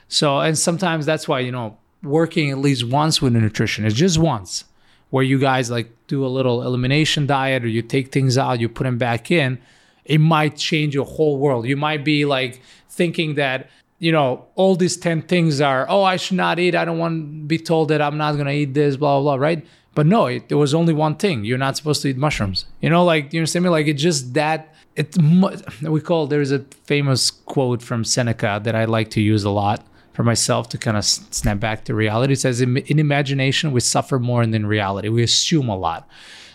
[0.08, 3.94] So, and sometimes that's why, you know, working at least once with a nutrition is
[3.94, 4.64] just once
[5.10, 8.68] where you guys like do a little elimination diet or you take things out, you
[8.68, 9.58] put them back in
[10.06, 11.66] it might change your whole world.
[11.66, 16.16] You might be like thinking that, you know, all these 10 things are, oh, I
[16.16, 16.74] should not eat.
[16.74, 19.36] I don't want to be told that I'm not going to eat this, blah, blah,
[19.36, 19.66] blah, right?
[19.96, 21.46] But no, it, there was only one thing.
[21.46, 22.66] You're not supposed to eat mushrooms.
[22.82, 23.70] You know, like, you understand me?
[23.70, 25.16] Like, it's just that, it's,
[25.82, 29.86] we call, there's a famous quote from Seneca that I like to use a lot
[30.12, 32.34] for myself to kind of snap back to reality.
[32.34, 35.08] It says, in, in imagination, we suffer more than in reality.
[35.08, 36.06] We assume a lot.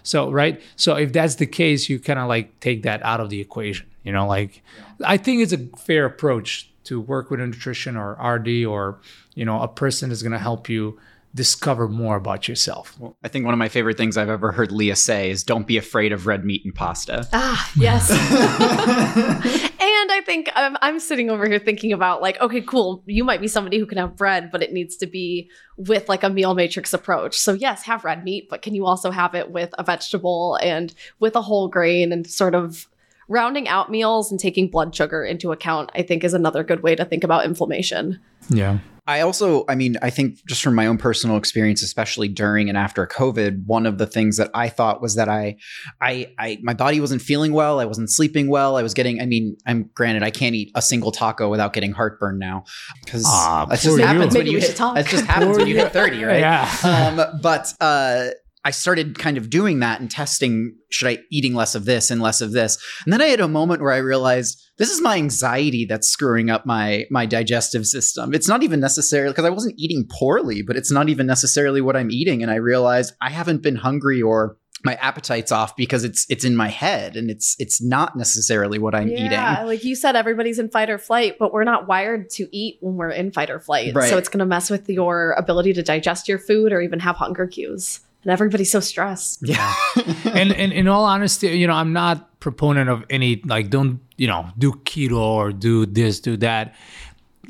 [0.03, 0.61] So, right?
[0.75, 3.87] So, if that's the case, you kind of like take that out of the equation.
[4.03, 5.07] You know, like yeah.
[5.09, 8.99] I think it's a fair approach to work with a nutrition or RD or,
[9.35, 10.99] you know, a person is going to help you
[11.33, 12.97] discover more about yourself.
[12.99, 15.65] Well, I think one of my favorite things I've ever heard Leah say is don't
[15.65, 17.27] be afraid of red meat and pasta.
[17.31, 18.09] Ah, yes.
[19.81, 23.03] and I think I'm, I'm sitting over here thinking about like, okay, cool.
[23.05, 26.23] You might be somebody who can have bread, but it needs to be with like
[26.23, 27.37] a meal matrix approach.
[27.37, 30.93] So yes, have red meat, but can you also have it with a vegetable and
[31.19, 32.87] with a whole grain and sort of
[33.31, 36.95] rounding out meals and taking blood sugar into account, I think is another good way
[36.95, 38.19] to think about inflammation.
[38.49, 38.79] Yeah.
[39.07, 42.77] I also, I mean, I think just from my own personal experience, especially during and
[42.77, 45.57] after COVID, one of the things that I thought was that I,
[45.99, 47.79] I, I, my body wasn't feeling well.
[47.79, 48.77] I wasn't sleeping well.
[48.77, 51.93] I was getting, I mean, I'm granted, I can't eat a single taco without getting
[51.93, 52.65] heartburn now
[53.03, 55.91] because ah, that just happens when Maybe you hit, that just happens when you hit
[55.91, 56.39] 30, right?
[56.39, 56.69] Yeah.
[56.83, 58.29] um, but, uh,
[58.63, 62.21] I started kind of doing that and testing should I eating less of this and
[62.21, 62.77] less of this.
[63.05, 66.49] And then I had a moment where I realized this is my anxiety that's screwing
[66.49, 68.33] up my my digestive system.
[68.33, 71.95] It's not even necessarily because I wasn't eating poorly, but it's not even necessarily what
[71.95, 72.43] I'm eating.
[72.43, 76.55] And I realized I haven't been hungry or my appetite's off because it's it's in
[76.55, 79.31] my head and it's it's not necessarily what I'm yeah, eating.
[79.31, 82.77] Yeah, like you said, everybody's in fight or flight, but we're not wired to eat
[82.81, 83.95] when we're in fight or flight.
[83.95, 84.09] Right.
[84.09, 87.15] So it's going to mess with your ability to digest your food or even have
[87.15, 89.39] hunger cues and everybody's so stressed.
[89.41, 89.73] Yeah.
[90.25, 94.27] and, and in all honesty, you know, I'm not proponent of any like don't, you
[94.27, 96.75] know, do keto or do this, do that.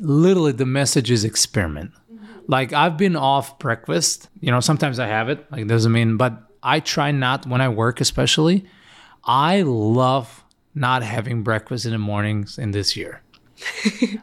[0.00, 1.92] Literally the message is experiment.
[2.12, 2.24] Mm-hmm.
[2.46, 6.50] Like I've been off breakfast, you know, sometimes I have it, like doesn't mean but
[6.62, 8.64] I try not when I work especially.
[9.24, 10.44] I love
[10.74, 13.22] not having breakfast in the mornings in this year.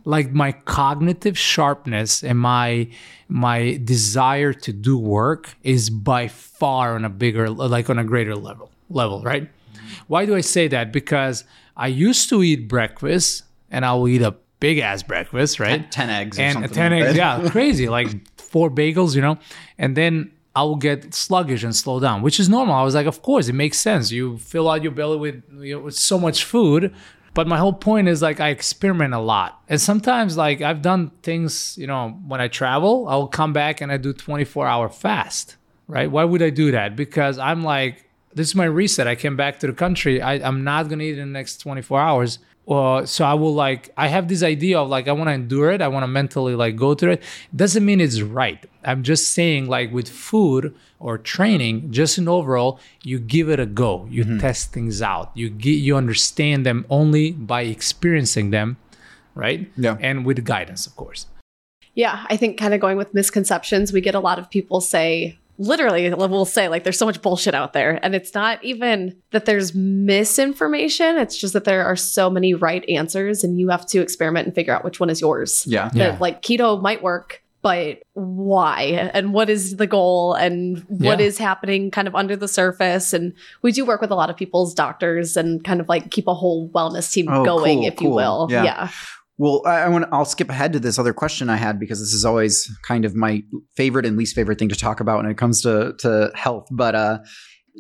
[0.06, 2.88] Like my cognitive sharpness and my
[3.28, 8.36] my desire to do work is by far on a bigger like on a greater
[8.36, 9.96] level level right mm-hmm.
[10.08, 11.44] why do i say that because
[11.78, 16.10] i used to eat breakfast and i will eat a big ass breakfast right 10
[16.10, 19.38] eggs and 10 like eggs yeah crazy like four bagels you know
[19.78, 22.74] and then I will get sluggish and slow down, which is normal.
[22.76, 24.12] I was like, of course, it makes sense.
[24.12, 26.94] You fill out your belly with, you know, with so much food,
[27.34, 29.62] but my whole point is like I experiment a lot.
[29.70, 33.92] And sometimes like I've done things, you know, when I travel, I'll come back and
[33.92, 35.56] I do 24 hour fast,
[35.88, 36.10] right?
[36.10, 36.96] Why would I do that?
[36.96, 39.08] Because I'm like, this is my reset.
[39.08, 40.22] I came back to the country.
[40.22, 42.40] I, I'm not to eat in the next 24 hours.
[42.70, 45.72] Uh, so I will like I have this idea of like I want to endure
[45.72, 45.82] it.
[45.82, 47.24] I want to mentally like go through it.
[47.56, 48.64] Doesn't mean it's right.
[48.86, 53.66] I'm just saying like with food or training, just in overall, you give it a
[53.66, 54.08] go.
[54.12, 54.38] You mm-hmm.
[54.38, 55.32] test things out.
[55.34, 58.78] You get you understand them only by experiencing them,
[59.34, 59.72] right?
[59.76, 59.98] Yeah.
[60.00, 61.26] And with guidance, of course.
[61.96, 65.40] Yeah, I think kind of going with misconceptions, we get a lot of people say,
[65.60, 68.00] literally, we'll say, like, there's so much bullshit out there.
[68.04, 72.84] And it's not even that there's misinformation, it's just that there are so many right
[72.90, 75.66] answers, and you have to experiment and figure out which one is yours.
[75.68, 75.92] Yeah.
[75.94, 76.12] Yeah.
[76.12, 77.44] That, like, keto might work.
[77.62, 79.12] But why?
[79.14, 80.34] And what is the goal?
[80.34, 81.26] And what Yeah.
[81.26, 83.12] is happening kind of under the surface?
[83.12, 86.26] And we do work with a lot of people's doctors and kind of like keep
[86.28, 88.48] a whole wellness team Oh, going, cool, if you will.
[88.50, 88.64] Yeah.
[88.64, 88.90] yeah.
[89.40, 90.06] Well, I, I want.
[90.12, 93.16] I'll skip ahead to this other question I had because this is always kind of
[93.16, 93.42] my
[93.78, 96.68] favorite and least favorite thing to talk about when it comes to to health.
[96.72, 97.20] But uh,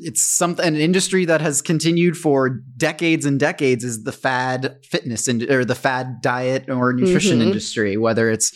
[0.01, 5.27] it's something an industry that has continued for decades and decades is the fad fitness
[5.27, 7.43] and or the fad diet or nutrition Mhm.
[7.47, 7.97] industry.
[7.97, 8.51] Whether it's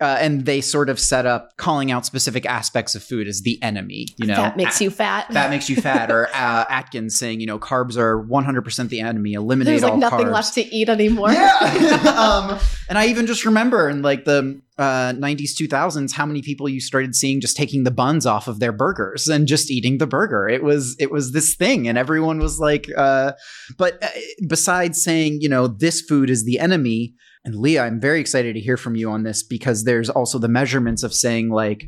[0.00, 3.60] uh, and they sort of set up calling out specific aspects of food as the
[3.62, 4.06] enemy.
[4.16, 5.26] You know, that makes you fat.
[5.30, 9.32] That makes you fat, or uh, Atkins saying, you know, carbs are 100% the enemy.
[9.32, 9.80] Eliminate all carbs.
[9.80, 10.32] There's like all nothing carbs.
[10.32, 11.32] left to eat anymore.
[11.32, 11.48] Yeah.
[12.52, 16.68] um, and I even just remember in like the uh, 90s, 2000s, how many people
[16.68, 20.06] you started seeing just taking the buns off of their burgers and just eating the
[20.06, 20.48] burger.
[20.48, 23.32] It was it was this thing, and everyone was like, uh,
[23.76, 24.08] but uh,
[24.48, 27.14] besides saying, you know, this food is the enemy.
[27.44, 30.48] And Leah, I'm very excited to hear from you on this because there's also the
[30.48, 31.84] measurements of saying like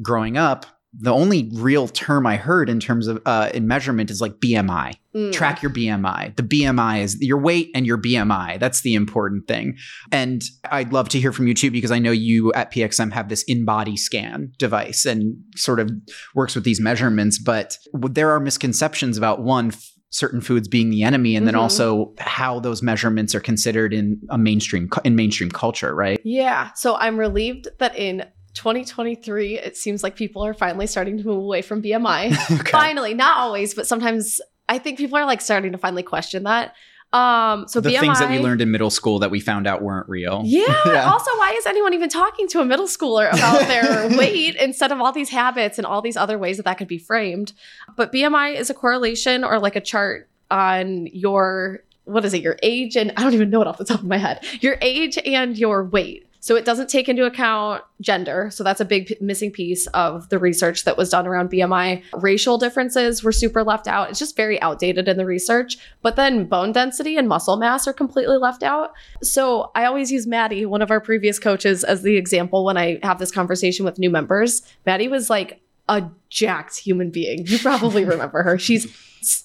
[0.00, 0.64] growing up.
[0.98, 4.94] The only real term I heard in terms of uh, in measurement is like BMI
[5.14, 5.30] Mm.
[5.30, 6.34] track your BMI.
[6.36, 8.58] The BMI is your weight and your BMI.
[8.58, 9.76] That's the important thing.
[10.10, 13.28] And I'd love to hear from you too, because I know you at PXM have
[13.28, 15.90] this InBody scan device and sort of
[16.34, 17.38] works with these measurements.
[17.38, 21.60] But there are misconceptions about one, f- certain foods being the enemy, and then Mhm.
[21.60, 26.20] also how those measurements are considered in a mainstream in mainstream culture, right?
[26.24, 26.70] Yeah.
[26.74, 28.24] So I'm relieved that in
[28.54, 32.68] 2023, it seems like people are finally starting to move away from BMI.
[32.68, 36.74] Finally, not always, but sometimes I think people are like starting to finally question that.
[37.12, 39.82] Um, so the BMI, things that we learned in middle school that we found out
[39.82, 40.42] weren't real.
[40.44, 40.62] Yeah.
[40.86, 41.10] Yeah.
[41.10, 45.00] Also, why is anyone even talking to a middle schooler about their weight instead of
[45.00, 47.52] all these habits and all these other ways that that could be framed?
[47.96, 52.42] But BMI is a correlation or like a chart on your what is it?
[52.42, 54.44] Your age and I don't even know it off the top of my head.
[54.60, 56.26] Your age and your weight.
[56.42, 58.50] So it doesn't take into account gender.
[58.50, 62.02] So that's a big p- missing piece of the research that was done around BMI.
[62.14, 64.10] Racial differences were super left out.
[64.10, 65.78] It's just very outdated in the research.
[66.02, 68.92] But then bone density and muscle mass are completely left out.
[69.22, 72.98] So I always use Maddie, one of our previous coaches, as the example when I
[73.04, 74.62] have this conversation with new members.
[74.84, 77.46] Maddie was like a jacked human being.
[77.46, 78.58] You probably remember her.
[78.58, 78.92] She's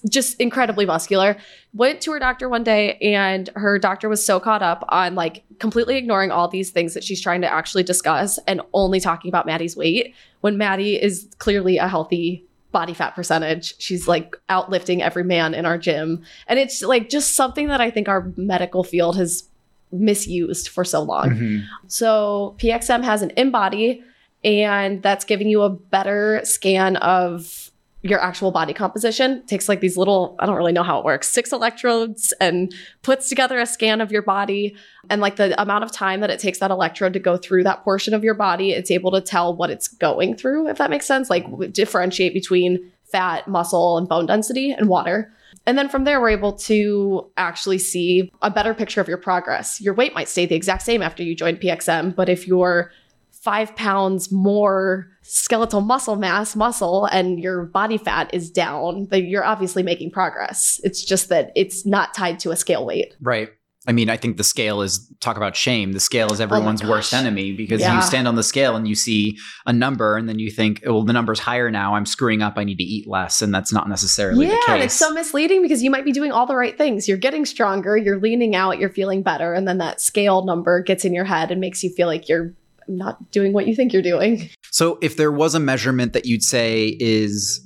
[0.09, 1.37] just incredibly muscular.
[1.73, 5.43] Went to her doctor one day and her doctor was so caught up on like
[5.59, 9.45] completely ignoring all these things that she's trying to actually discuss and only talking about
[9.45, 13.73] Maddie's weight when Maddie is clearly a healthy body fat percentage.
[13.79, 16.23] She's like outlifting every man in our gym.
[16.47, 19.47] And it's like just something that I think our medical field has
[19.91, 21.29] misused for so long.
[21.29, 21.63] Mhm.
[21.87, 24.01] So PXM has an InBody,
[24.43, 27.66] and that's giving you a better scan of
[28.09, 29.45] your actual body composition.
[29.45, 33.29] takes like these little, I don't really know how it works, six electrodes and puts
[33.29, 34.75] together a scan of your body.
[35.09, 37.83] And like the amount of time that it takes that electrode to go through that
[37.83, 41.05] portion of your body, it's able to tell what it's going through, if that makes
[41.05, 41.29] sense.
[41.29, 45.31] Like differentiate between fat, muscle, and bone density and water.
[45.65, 49.81] And then from there, we're able to actually see a better picture of your progress.
[49.81, 52.91] Your weight might stay the exact same after you join PXM, but if you're
[53.31, 59.45] five pounds more skeletal muscle mass, muscle, and your body fat is down, then you're
[59.45, 60.79] obviously making progress.
[60.83, 63.15] It's just that it's not tied to a scale weight.
[63.21, 63.49] Right.
[63.89, 65.93] I mean, I think the scale is talk about shame.
[65.93, 67.95] The scale is oh everyone's worst enemy because Yeah.
[67.95, 70.95] you stand on the scale and you see a number and then you think, oh,
[70.95, 71.95] well, the number's higher now.
[71.95, 72.55] I'm screwing up.
[72.57, 73.41] I need to eat less.
[73.41, 76.33] And that's not necessarily yeah, the and it's so misleading because you might be doing
[76.33, 77.07] all the right things.
[77.07, 81.05] You're getting stronger, you're leaning out, you're feeling better, and then that scale number gets
[81.05, 82.53] in your head and makes you feel like you're
[82.87, 84.49] not doing what you think you're doing.
[84.71, 87.61] so if there was a measurement that you'd say is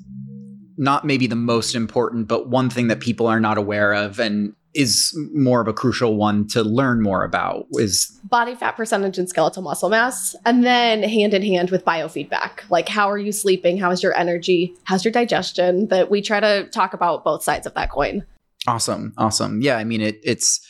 [0.77, 4.53] not maybe the most important, but one thing that people are not aware of and
[4.73, 9.27] is more of a crucial one to learn more about is body fat percentage and
[9.27, 12.61] skeletal muscle mass, and then hand in hand with biofeedback.
[12.69, 13.77] Like, how are you sleeping?
[13.77, 14.73] How is your energy?
[14.85, 15.87] How's your digestion?
[15.89, 18.25] That we try to talk about both sides of that coin.
[18.67, 19.61] Awesome, awesome.
[19.61, 20.19] Yeah, I mean it.
[20.23, 20.65] It's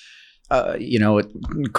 [0.51, 1.27] uh, you know, it,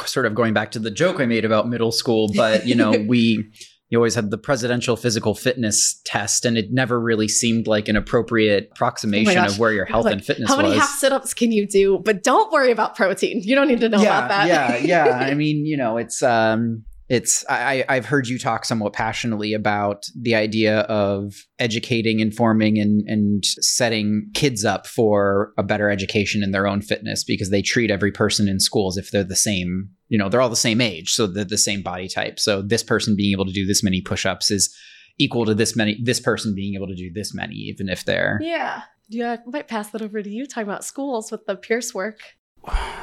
[0.07, 2.91] sort of going back to the joke I made about middle school, but you know,
[3.07, 3.53] we
[3.91, 7.97] you always had the presidential physical fitness test, and it never really seemed like an
[7.97, 9.51] appropriate approximation gosh.
[9.51, 10.79] of where your health Like, and fitness How many was.
[10.79, 11.99] half sit ups can you do?
[12.03, 13.43] But don't worry about protein.
[13.43, 14.83] You don't need to know yeah, about that.
[14.83, 15.19] yeah, yeah.
[15.19, 20.07] I mean, you know, it's um, it's I, I've heard you talk somewhat passionately about
[20.19, 26.53] the idea of educating, informing, and and setting kids up for a better education in
[26.53, 29.91] their own fitness because they treat every person in schools if they're the same.
[30.09, 32.41] You know, they're all the same age, so they're the same body type.
[32.41, 34.75] So this person being able to do this many push-ups is
[35.19, 36.01] equal to this many.
[36.03, 38.85] This person being able to do this many, even if they're Yeah.
[39.09, 42.21] Yeah, I might pass that over to you talking about schools with the Pierce work.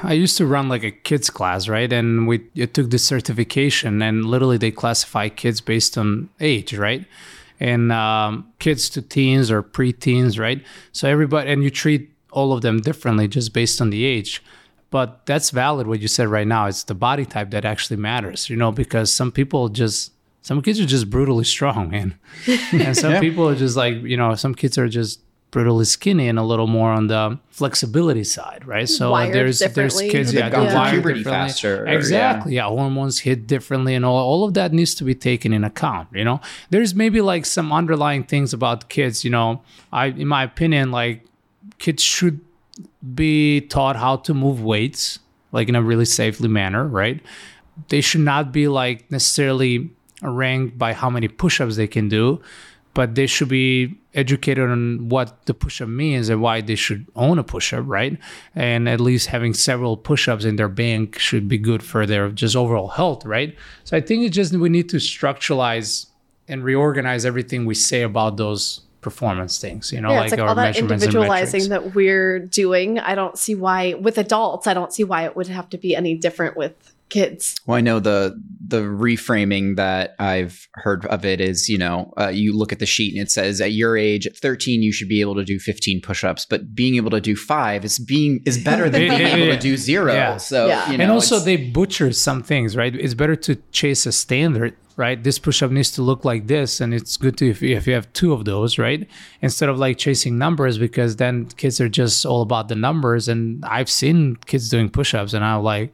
[0.04, 1.92] I used to run like a kids class, right?
[1.92, 7.06] And we it took this certification, and literally they classify kids based on age, right?
[7.60, 10.64] And um, kids to teens or preteens, right?
[10.94, 14.42] So everybody, and you treat all of them differently just based on the age.
[14.92, 16.66] But that's valid what you said right now.
[16.68, 20.80] It's the body type that actually matters, you know, because some people just some kids
[20.80, 22.18] are just brutally strong, man,
[22.72, 23.20] and some Yeah.
[23.20, 25.20] people are just like you know, some kids are just
[25.52, 28.88] brutally skinny and a little more on the flexibility side, right?
[28.88, 31.48] So Wired there's there's kids They've yeah, gone they're through wired puberty differently.
[31.50, 32.56] faster, or- Exactly.
[32.56, 32.68] Yeah.
[32.68, 36.24] hormones hit differently and all all of that needs to be taken in account, you
[36.24, 36.40] know.
[36.70, 39.62] There's maybe like some underlying things about kids, you know.
[39.92, 41.26] I in my opinion like
[41.80, 42.40] kids should
[43.16, 45.20] be taught how to move weights
[45.52, 47.20] like in a really safely manner, right?
[47.88, 49.90] They should not be like necessarily
[50.22, 52.42] ranked by how many push-ups they can do,
[52.94, 57.38] but they should be educated on what the push-up means and why they should own
[57.38, 58.18] a push-up, right?
[58.56, 62.56] And at least having several push-ups in their bank should be good for their just
[62.56, 63.56] overall health, right?
[63.84, 66.08] So I think it's just we need to structuralize
[66.48, 70.50] and reorganize everything we say about those performance things, you know, yeah, like, like our
[70.50, 73.00] all that individualizing that we're doing.
[73.00, 74.68] I don't see why with adults.
[74.68, 77.56] I don't see why it would have to be any different with kids.
[77.66, 82.28] Well, I know the the reframing that I've heard of it is, you know, uh,
[82.28, 85.10] you look at the sheet and it says at your age, at 13, you should
[85.10, 88.64] be able to do 15 push-ups, but being able to do five is being is
[88.64, 90.14] better than being able to do zero.
[90.14, 90.38] Yeah.
[90.38, 90.92] So, Yeah.
[90.92, 94.76] you know, and also they butcher some things right it's better to chase a standard
[94.98, 97.88] right this push-up needs to look like this and it's good to if you, if
[97.88, 99.08] you have two of those right
[99.42, 103.64] instead of like chasing numbers because then kids are just all about the numbers and
[103.66, 105.94] i've seen kids doing push-ups and i'm like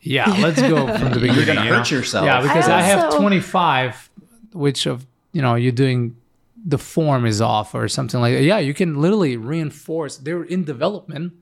[0.00, 1.76] yeah let's go from the beginning you're gonna you know?
[1.76, 2.24] hurt yourself.
[2.24, 4.10] yeah because I i, have also- 25
[4.52, 6.16] which of you know you're doing
[6.64, 10.64] the form is off or something like that yeah you can literally reinforce they're in
[10.64, 11.32] development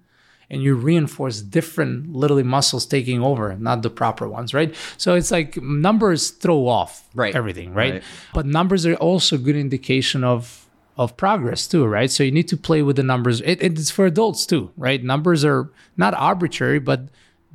[0.49, 5.31] and you reinforce different literally muscles taking over not the proper ones right so it's
[5.31, 7.35] like numbers throw off Right.
[7.35, 7.95] everything right?
[7.95, 8.03] Right.
[8.35, 10.67] but numbers are also a good indication of
[10.99, 14.07] of progress too right so you need to play with the numbers it, it's for
[14.07, 17.01] adults too right numbers are not arbitrary but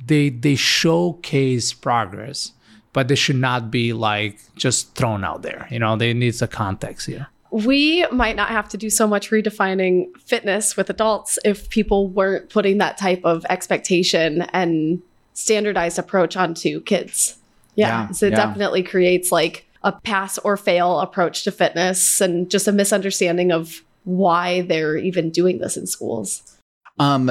[0.06, 2.52] they they showcase progress
[2.92, 6.48] but they should not be like just thrown out there you know they need a
[6.48, 11.68] context here We might not have to do so much redefining fitness with adults if
[11.68, 15.02] people weren't putting that type of expectation and
[15.34, 17.36] standardized approach onto kids.
[17.74, 17.88] Yeah.
[17.88, 18.36] Yeah, so it yeah.
[18.36, 23.82] definitely creates like a pass or fail approach to fitness and just a misunderstanding of
[24.04, 26.58] why they're even doing this in schools.
[26.98, 27.30] Um,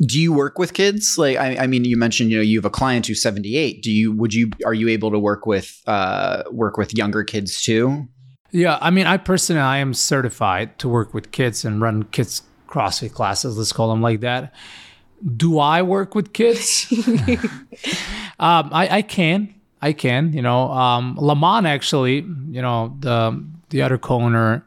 [0.00, 1.16] do you work with kids?
[1.18, 3.82] Like, I, I mean, you mentioned, you know, you have a client who's 78.
[3.82, 7.62] Do you, would you, are you able to work with, uh, work with younger kids
[7.62, 8.08] too?
[8.50, 12.42] Yeah, I mean, I personally, I am certified to work with kids and run kids
[12.68, 13.56] CrossFit classes.
[13.56, 14.52] Let's call them like that.
[15.36, 16.86] Do I work with kids?
[18.38, 20.32] um, I, I can, I can.
[20.32, 24.66] You know, um, Lamont actually, you know, the the other co-owner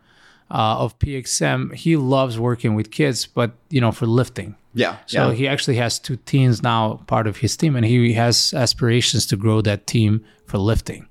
[0.49, 4.55] uh, of PXM, he loves working with kids, but you know, for lifting.
[4.76, 4.97] Yeah.
[5.07, 5.34] So yeah.
[5.34, 9.38] he actually has two teams now, part of his team, and he has aspirations to
[9.38, 11.07] grow that team for lifting.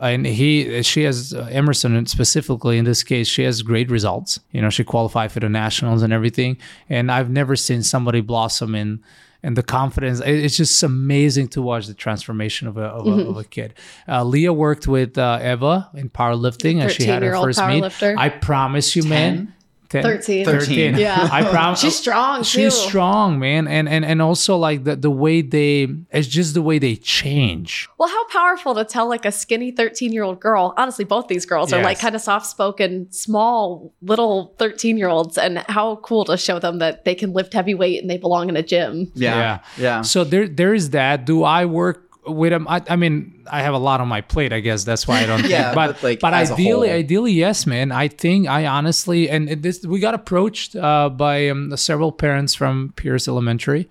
[0.00, 3.26] And he, she has uh, Emerson specifically in this case.
[3.26, 4.38] She has great results.
[4.52, 6.56] You know, she qualified for the nationals and everything.
[6.88, 9.02] And I've never seen somebody blossom in
[9.42, 10.20] and the confidence.
[10.24, 13.74] It's just amazing to watch the transformation of a of, a, of a kid.
[14.06, 18.02] Uh, Leah worked with uh, Eva in powerlifting, and she had her first meet.
[18.02, 19.54] I promise you, man.
[19.88, 20.02] 10?
[20.02, 20.44] 13.
[20.44, 20.98] 13.
[20.98, 21.28] Yeah.
[21.32, 21.80] I promise.
[21.80, 22.88] She's strong She's too.
[22.88, 26.78] strong, man, and and and also like the the way they, it's just the way
[26.78, 27.88] they change.
[27.98, 30.74] Well, how powerful to tell like a skinny 13 year old girl.
[30.76, 35.38] Honestly, both these girls are like kind of soft spoken, small, little 13 year olds.
[35.38, 38.48] And how cool to show them that they can lift heavy weight and they belong
[38.48, 39.10] in a gym.
[39.14, 39.60] yeah.
[39.76, 40.02] Yeah.
[40.02, 41.24] So there there is that.
[41.24, 42.66] Do I work with them?
[42.68, 44.52] I, I mean, I have a lot on my plate.
[44.52, 45.44] I guess that's why I don't.
[45.48, 45.74] Yeah, think.
[45.74, 47.92] but but, like, but ideally, ideally, yes, man.
[47.92, 52.54] I think I honestly, and it- this we got approached uh, by um, several parents
[52.54, 53.88] from Pierce Elementary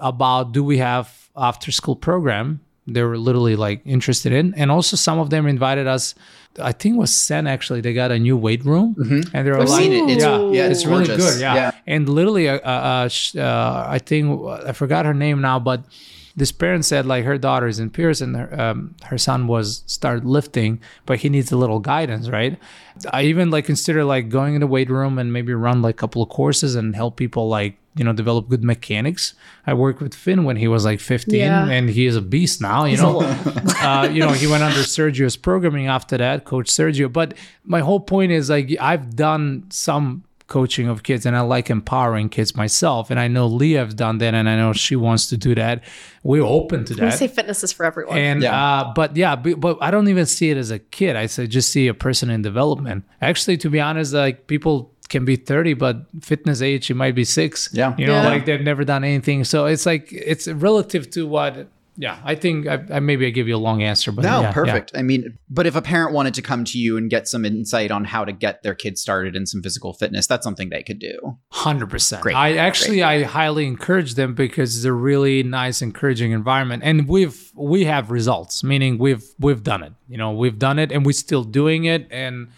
[0.00, 4.96] about do we have after school program they were literally like interested in and also
[4.96, 6.14] some of them invited us
[6.60, 8.94] i think it was Senn actually they got a new weight room
[9.32, 10.12] and they're I've like seen it.
[10.12, 11.72] It's, yeah, yeah, it's, really good yeah.
[11.86, 15.82] and literally uh, uh, uh, uh, i think i forgot her name now but
[16.36, 19.82] this parent said like her daughter is in Pierce and her, um, her son was
[19.86, 22.58] started lifting, but he needs a little guidance, right?
[23.10, 25.98] I even like consider like going in the weight room and maybe run like a
[25.98, 29.32] couple of courses and help people like you know develop good mechanics.
[29.66, 31.66] I worked with Finn when he was like 15, Yeah.
[31.70, 32.84] and he is a beast now.
[32.84, 33.20] You know,
[33.80, 37.10] uh, you know he went under Sergio's programming after that, Coach Sergio.
[37.10, 37.32] But
[37.64, 42.28] my whole point is like I've done some coaching of kids and I like empowering
[42.28, 45.36] kids myself and I know Leah have done that and I know she wants to
[45.36, 45.82] do that.
[46.22, 47.14] We're open to We that.
[47.14, 48.16] say fitness is for everyone.
[48.16, 48.54] And Yeah.
[48.56, 51.16] uh, but yeah, but, but I don't even see it as a kid.
[51.16, 53.04] I say just see a person in development.
[53.20, 57.24] Actually, to be honest, like people can be 30, but fitness age, you might be
[57.24, 57.68] six.
[57.72, 57.94] Yeah.
[57.98, 58.28] You know, Yeah.
[58.28, 59.44] like they've never done anything.
[59.44, 63.48] So it's like it's relative to what yeah, I think I, I maybe I give
[63.48, 64.52] you a long answer, but No, yeah, yeah.
[64.52, 64.92] perfect.
[64.94, 67.90] I mean, but if a parent wanted to come to you and get some insight
[67.90, 70.98] on how to get their kids started in some physical fitness, that's something they could
[70.98, 71.38] do.
[71.50, 72.22] Hundred percent.
[72.22, 77.08] Great, I actually I highly encourage them because it's a really nice, encouraging environment, and
[77.08, 78.62] we've we have results.
[78.62, 79.92] Meaning we've we've done it.
[80.08, 82.06] You know, we've done it, and we're still doing it.
[82.10, 82.48] And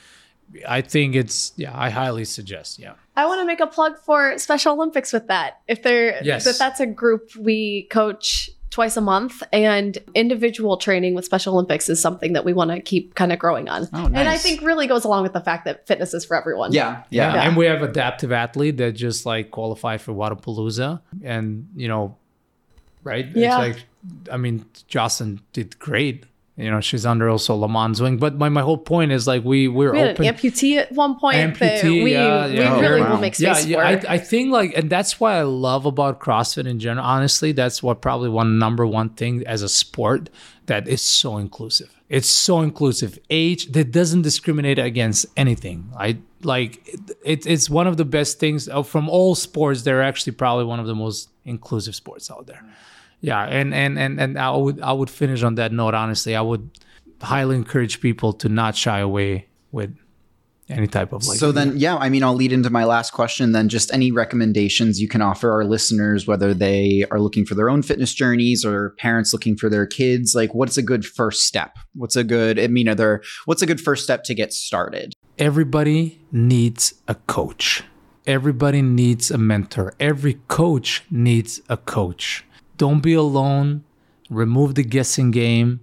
[0.66, 1.70] I think it's yeah.
[1.78, 2.78] I highly suggest.
[2.78, 2.94] Yeah.
[3.16, 5.60] I want to make a plug for Special Olympics with that.
[5.66, 6.44] If they're Yes.
[6.44, 8.48] that that's a group we coach
[8.78, 12.80] twice a month and individual training with Special Olympics is something that we want to
[12.80, 13.88] keep kind of growing on.
[13.92, 16.72] Oh, And I think really goes along with the fact that fitness is for everyone.
[16.72, 17.42] Yeah, yeah.
[17.42, 22.16] And we have adaptive athlete that just like qualified for Wodapalooza, and you know,
[23.02, 23.26] right?
[23.34, 23.60] Yeah.
[23.62, 23.86] It's like,
[24.30, 26.26] I mean, Jocelyn did great.
[26.58, 28.16] You know, she's under also Lamont's wing.
[28.16, 30.26] But my, my whole point is like we we're We had open.
[30.26, 32.72] an amputee at one point Amputee, we, yeah, yeah.
[32.72, 33.10] we Oh, really wow.
[33.12, 34.08] will make yeah, space yeah for.
[34.08, 37.06] I, I think like, and that's why I love about CrossFit in general.
[37.06, 40.30] Honestly, that's what probably one number one thing as a sport
[40.66, 41.94] that is so inclusive.
[42.08, 43.18] It's so inclusive.
[43.30, 45.92] Age that doesn't discriminate against anything.
[45.96, 46.80] I like
[47.24, 49.82] it, it's one of the best things uh, from all sports.
[49.82, 52.64] They're actually probably one of the most inclusive sports out there.
[53.20, 55.94] Yeah, and and and and I would I would finish on that note.
[55.94, 56.70] Honestly, I would
[57.20, 59.94] highly encourage people to not shy away with
[60.68, 61.38] any type of like.
[61.38, 63.52] so then, yeah, I mean, I'll lead into my last question.
[63.52, 67.70] Then, just any recommendations you can offer our listeners, whether they are looking for their
[67.70, 70.34] own fitness journeys or parents looking for their kids.
[70.34, 71.76] Like, what's a good first step?
[71.94, 72.60] What's a good?
[72.60, 73.22] I mean, are there?
[73.46, 75.14] What's a good first step to get started?
[75.38, 77.84] everybody needs a coach.
[78.26, 79.94] Everybody needs a mentor.
[79.98, 82.44] Every coach needs a coach.
[82.78, 83.84] Don't be alone.
[84.30, 85.80] Remove the guessing game.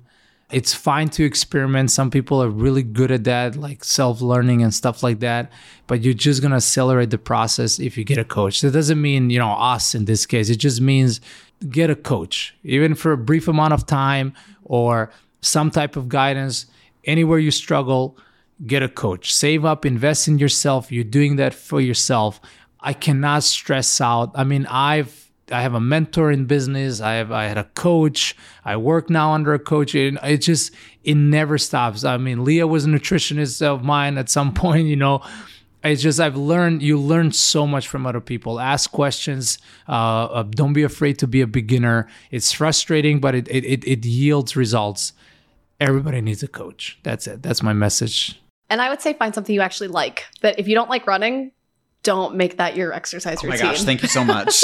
[0.51, 1.91] It's fine to experiment.
[1.91, 5.51] Some people are really good at that, like self learning and stuff like that.
[5.87, 8.61] But you're just going to accelerate the process if you get a coach.
[8.61, 10.49] That doesn't mean, you know, us in this case.
[10.49, 11.19] It just means
[11.69, 15.11] get a coach, even for a brief amount of time or
[15.41, 16.67] some type of guidance.
[17.05, 18.17] Anywhere you struggle,
[18.65, 19.33] get a coach.
[19.33, 20.91] Save up, invest in yourself.
[20.91, 22.39] You're doing that for yourself.
[22.79, 24.31] I cannot stress out.
[24.35, 27.01] I mean, I've I have a mentor in business.
[27.01, 28.35] I have I had a coach.
[28.63, 29.93] I work now under a coach.
[29.95, 30.71] and it just
[31.03, 32.03] it never stops.
[32.03, 34.87] I mean, Leah was a nutritionist of mine at some point.
[34.87, 35.21] You know,
[35.83, 36.81] it's just I've learned.
[36.81, 38.59] You learn so much from other people.
[38.59, 39.59] Ask questions.
[39.87, 42.07] Uh, don't be afraid to be a beginner.
[42.31, 45.13] It's frustrating, but it it it, it yields results.
[45.79, 46.97] Everybody needs a coach.
[47.03, 47.43] That's it.
[47.43, 48.41] That's my message.
[48.69, 50.25] and I would say find something you actually like.
[50.41, 51.51] That if you don't like running,
[52.05, 53.47] don't make that your exercise routine.
[53.47, 53.71] Oh my routine.
[53.71, 54.63] gosh, thank you so much.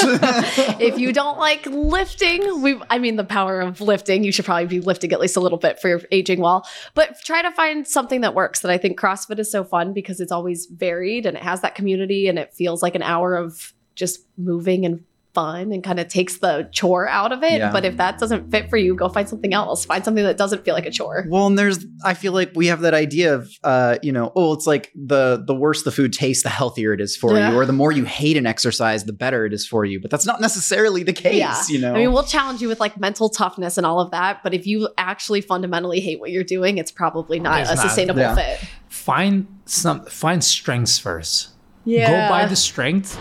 [0.80, 4.66] if you don't like lifting, we I mean the power of lifting, you should probably
[4.66, 6.66] be lifting at least a little bit for your aging well.
[6.94, 8.60] But try to find something that works.
[8.60, 11.74] That I think CrossFit is so fun because it's always varied and it has that
[11.74, 16.08] community and it feels like an hour of just moving and fun and kind of
[16.08, 17.52] takes the chore out of it.
[17.58, 17.72] Yeah.
[17.72, 19.84] But if that doesn't fit for you, go find something else.
[19.84, 21.24] Find something that doesn't feel like a chore.
[21.28, 24.52] Well, and there's I feel like we have that idea of uh, you know, oh,
[24.52, 27.50] it's like the the worse the food tastes, the healthier it is for Yeah.
[27.52, 30.00] you, or the more you hate an exercise, the better it is for you.
[30.00, 31.56] But that's not necessarily the case, Yeah.
[31.68, 31.94] you know.
[31.94, 34.66] I mean, we'll challenge you with like mental toughness and all of that, but if
[34.66, 37.82] you actually fundamentally hate what you're doing, it's probably not It's a not.
[37.86, 38.34] sustainable Yeah.
[38.34, 38.60] fit.
[38.88, 41.48] Find some find strengths first.
[41.84, 42.26] Yeah.
[42.26, 43.18] Go by the strength,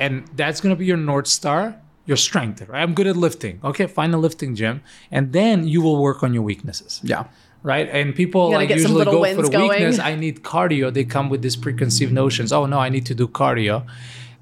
[0.00, 1.76] and that's gonna be your north star.
[2.06, 2.82] Your strength, right?
[2.82, 3.60] I'm good at lifting.
[3.62, 4.80] Okay, find a lifting gym,
[5.12, 7.00] and then you will work on your weaknesses.
[7.04, 7.24] yeah.
[7.62, 7.88] right?
[7.98, 9.98] And people like usually go for wins the weakness.
[9.98, 10.90] I need cardio.
[10.92, 12.52] They come with these preconceived notions.
[12.52, 13.84] Oh no, I need to do cardio.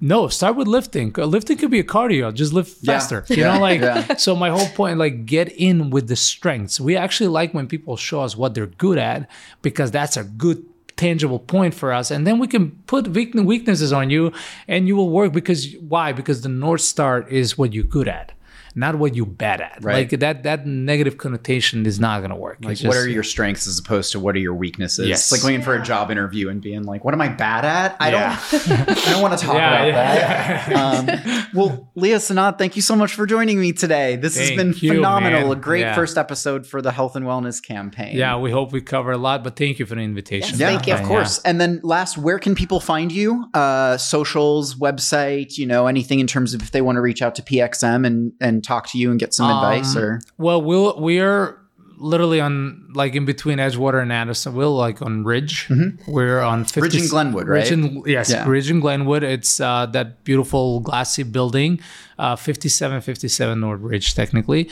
[0.01, 1.09] No, start with lifting.
[1.19, 2.33] Uh, lifting could be a cardio.
[2.33, 2.93] Just lift Yeah.
[2.93, 3.25] faster.
[3.29, 3.55] You Yeah.
[3.55, 4.15] know, like Yeah.
[4.25, 4.37] so.
[4.37, 6.79] My whole point, like, get in with the strengths.
[6.89, 9.29] We actually like when people show us what they're good at
[9.63, 10.59] because that's a good
[10.99, 12.11] tangible point for us.
[12.11, 14.33] And then we can put weaknesses on you
[14.67, 16.13] and you will work because why?
[16.13, 18.33] Because the north star is what you're good at
[18.79, 19.79] not what you're bad at.
[19.83, 20.11] Right.
[20.11, 22.59] Like that that negative connotation is not gonna work.
[22.63, 25.09] Like, It's what just- are your strengths as opposed to what are your weaknesses?
[25.09, 25.21] Yes.
[25.23, 27.65] It's like going in for a job interview and being like, "What am I bad
[27.65, 27.97] at?
[28.01, 28.41] I Yeah.
[28.51, 30.69] don't, I don't want to talk Yeah, about yeah.
[30.69, 34.17] that." Um, well, Leah Senad, thank you so much for joining me today.
[34.17, 35.49] This has been you, phenomenal.
[35.49, 35.53] man.
[35.53, 35.95] A great Yeah.
[35.95, 38.17] first episode for the health and wellness campaign.
[38.17, 40.51] Yeah, we hope we cover a lot, but thank you for the invitation.
[40.51, 40.95] Yes, Yeah, Thank you.
[40.95, 41.41] of course.
[41.45, 43.47] And then last, where can people find you?
[43.55, 47.35] Uh, socials, website, you know, anything in terms of if they want to reach out
[47.37, 50.91] to PXM and and talk to you and get some advice Um, or Well, we'll
[51.01, 51.57] we're
[52.01, 54.55] literally on like in between Edgewater and Addison.
[54.55, 55.69] We're like on Ridge.
[56.07, 56.83] We're on 50, Mm-hmm.
[56.85, 57.59] Ridge and Glenwood, right?
[57.65, 58.47] Ridge and, yes, Yeah.
[58.49, 59.23] Ridge and Glenwood.
[59.25, 61.81] It's uh, that beautiful glassy building,
[62.19, 64.71] uh, 5757 North Ridge, technically.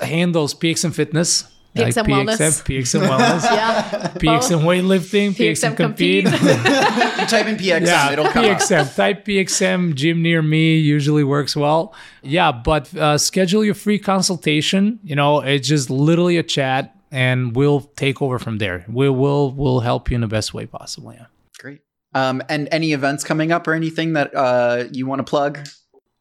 [0.00, 1.44] Handles peaks and Fitness.
[1.74, 2.62] PXM Wellness.
[2.64, 4.12] PXM Wellness, Yeah.
[4.16, 6.24] PXM weightlifting, PXM, PXM compete.
[6.26, 6.42] compete.
[6.50, 8.58] you type in PXM, yeah, it'll come up.
[8.58, 8.94] PXM.
[8.94, 9.94] Type PXM.
[9.94, 11.94] Gym near me usually works well.
[12.22, 15.00] Yeah, but uh, schedule your free consultation.
[15.02, 18.84] You know, it's just literally a chat, and we'll take over from there.
[18.88, 21.12] We will we'll help you in the best way possible.
[21.14, 21.26] Yeah.
[21.58, 21.80] Great.
[22.14, 25.66] Um, and any events coming up or anything that uh, you want to plug?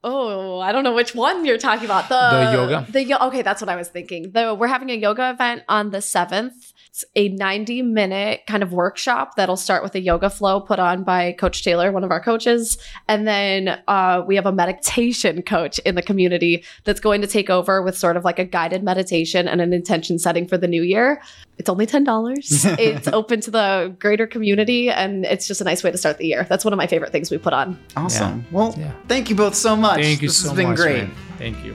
[0.03, 2.09] Oh, I don't know which one you're talking about.
[2.09, 2.87] The, The yoga?
[2.89, 4.31] The okay, that's what I was thinking.
[4.31, 6.70] The we're having a yoga event on the seventh.
[6.93, 11.05] It's a 90 minute kind of workshop that'll start with a yoga flow put on
[11.05, 12.77] by Coach Taylor, one of our coaches,
[13.07, 17.49] and then uh, we have a meditation coach in the community that's going to take
[17.49, 20.83] over with sort of like a guided meditation and an intention setting for the new
[20.83, 21.21] year.
[21.57, 22.65] It's only ten dollars.
[22.65, 26.27] it's open to the greater community, and it's just a nice way to start the
[26.27, 26.45] year.
[26.49, 27.79] That's one of my favorite things we put on.
[27.95, 28.45] Awesome.
[28.51, 28.91] Well, Yeah.
[29.07, 30.01] thank you both so much.
[30.01, 30.77] Thank you this so has been much.
[30.77, 31.03] great.
[31.03, 31.15] man.
[31.37, 31.73] Thank you.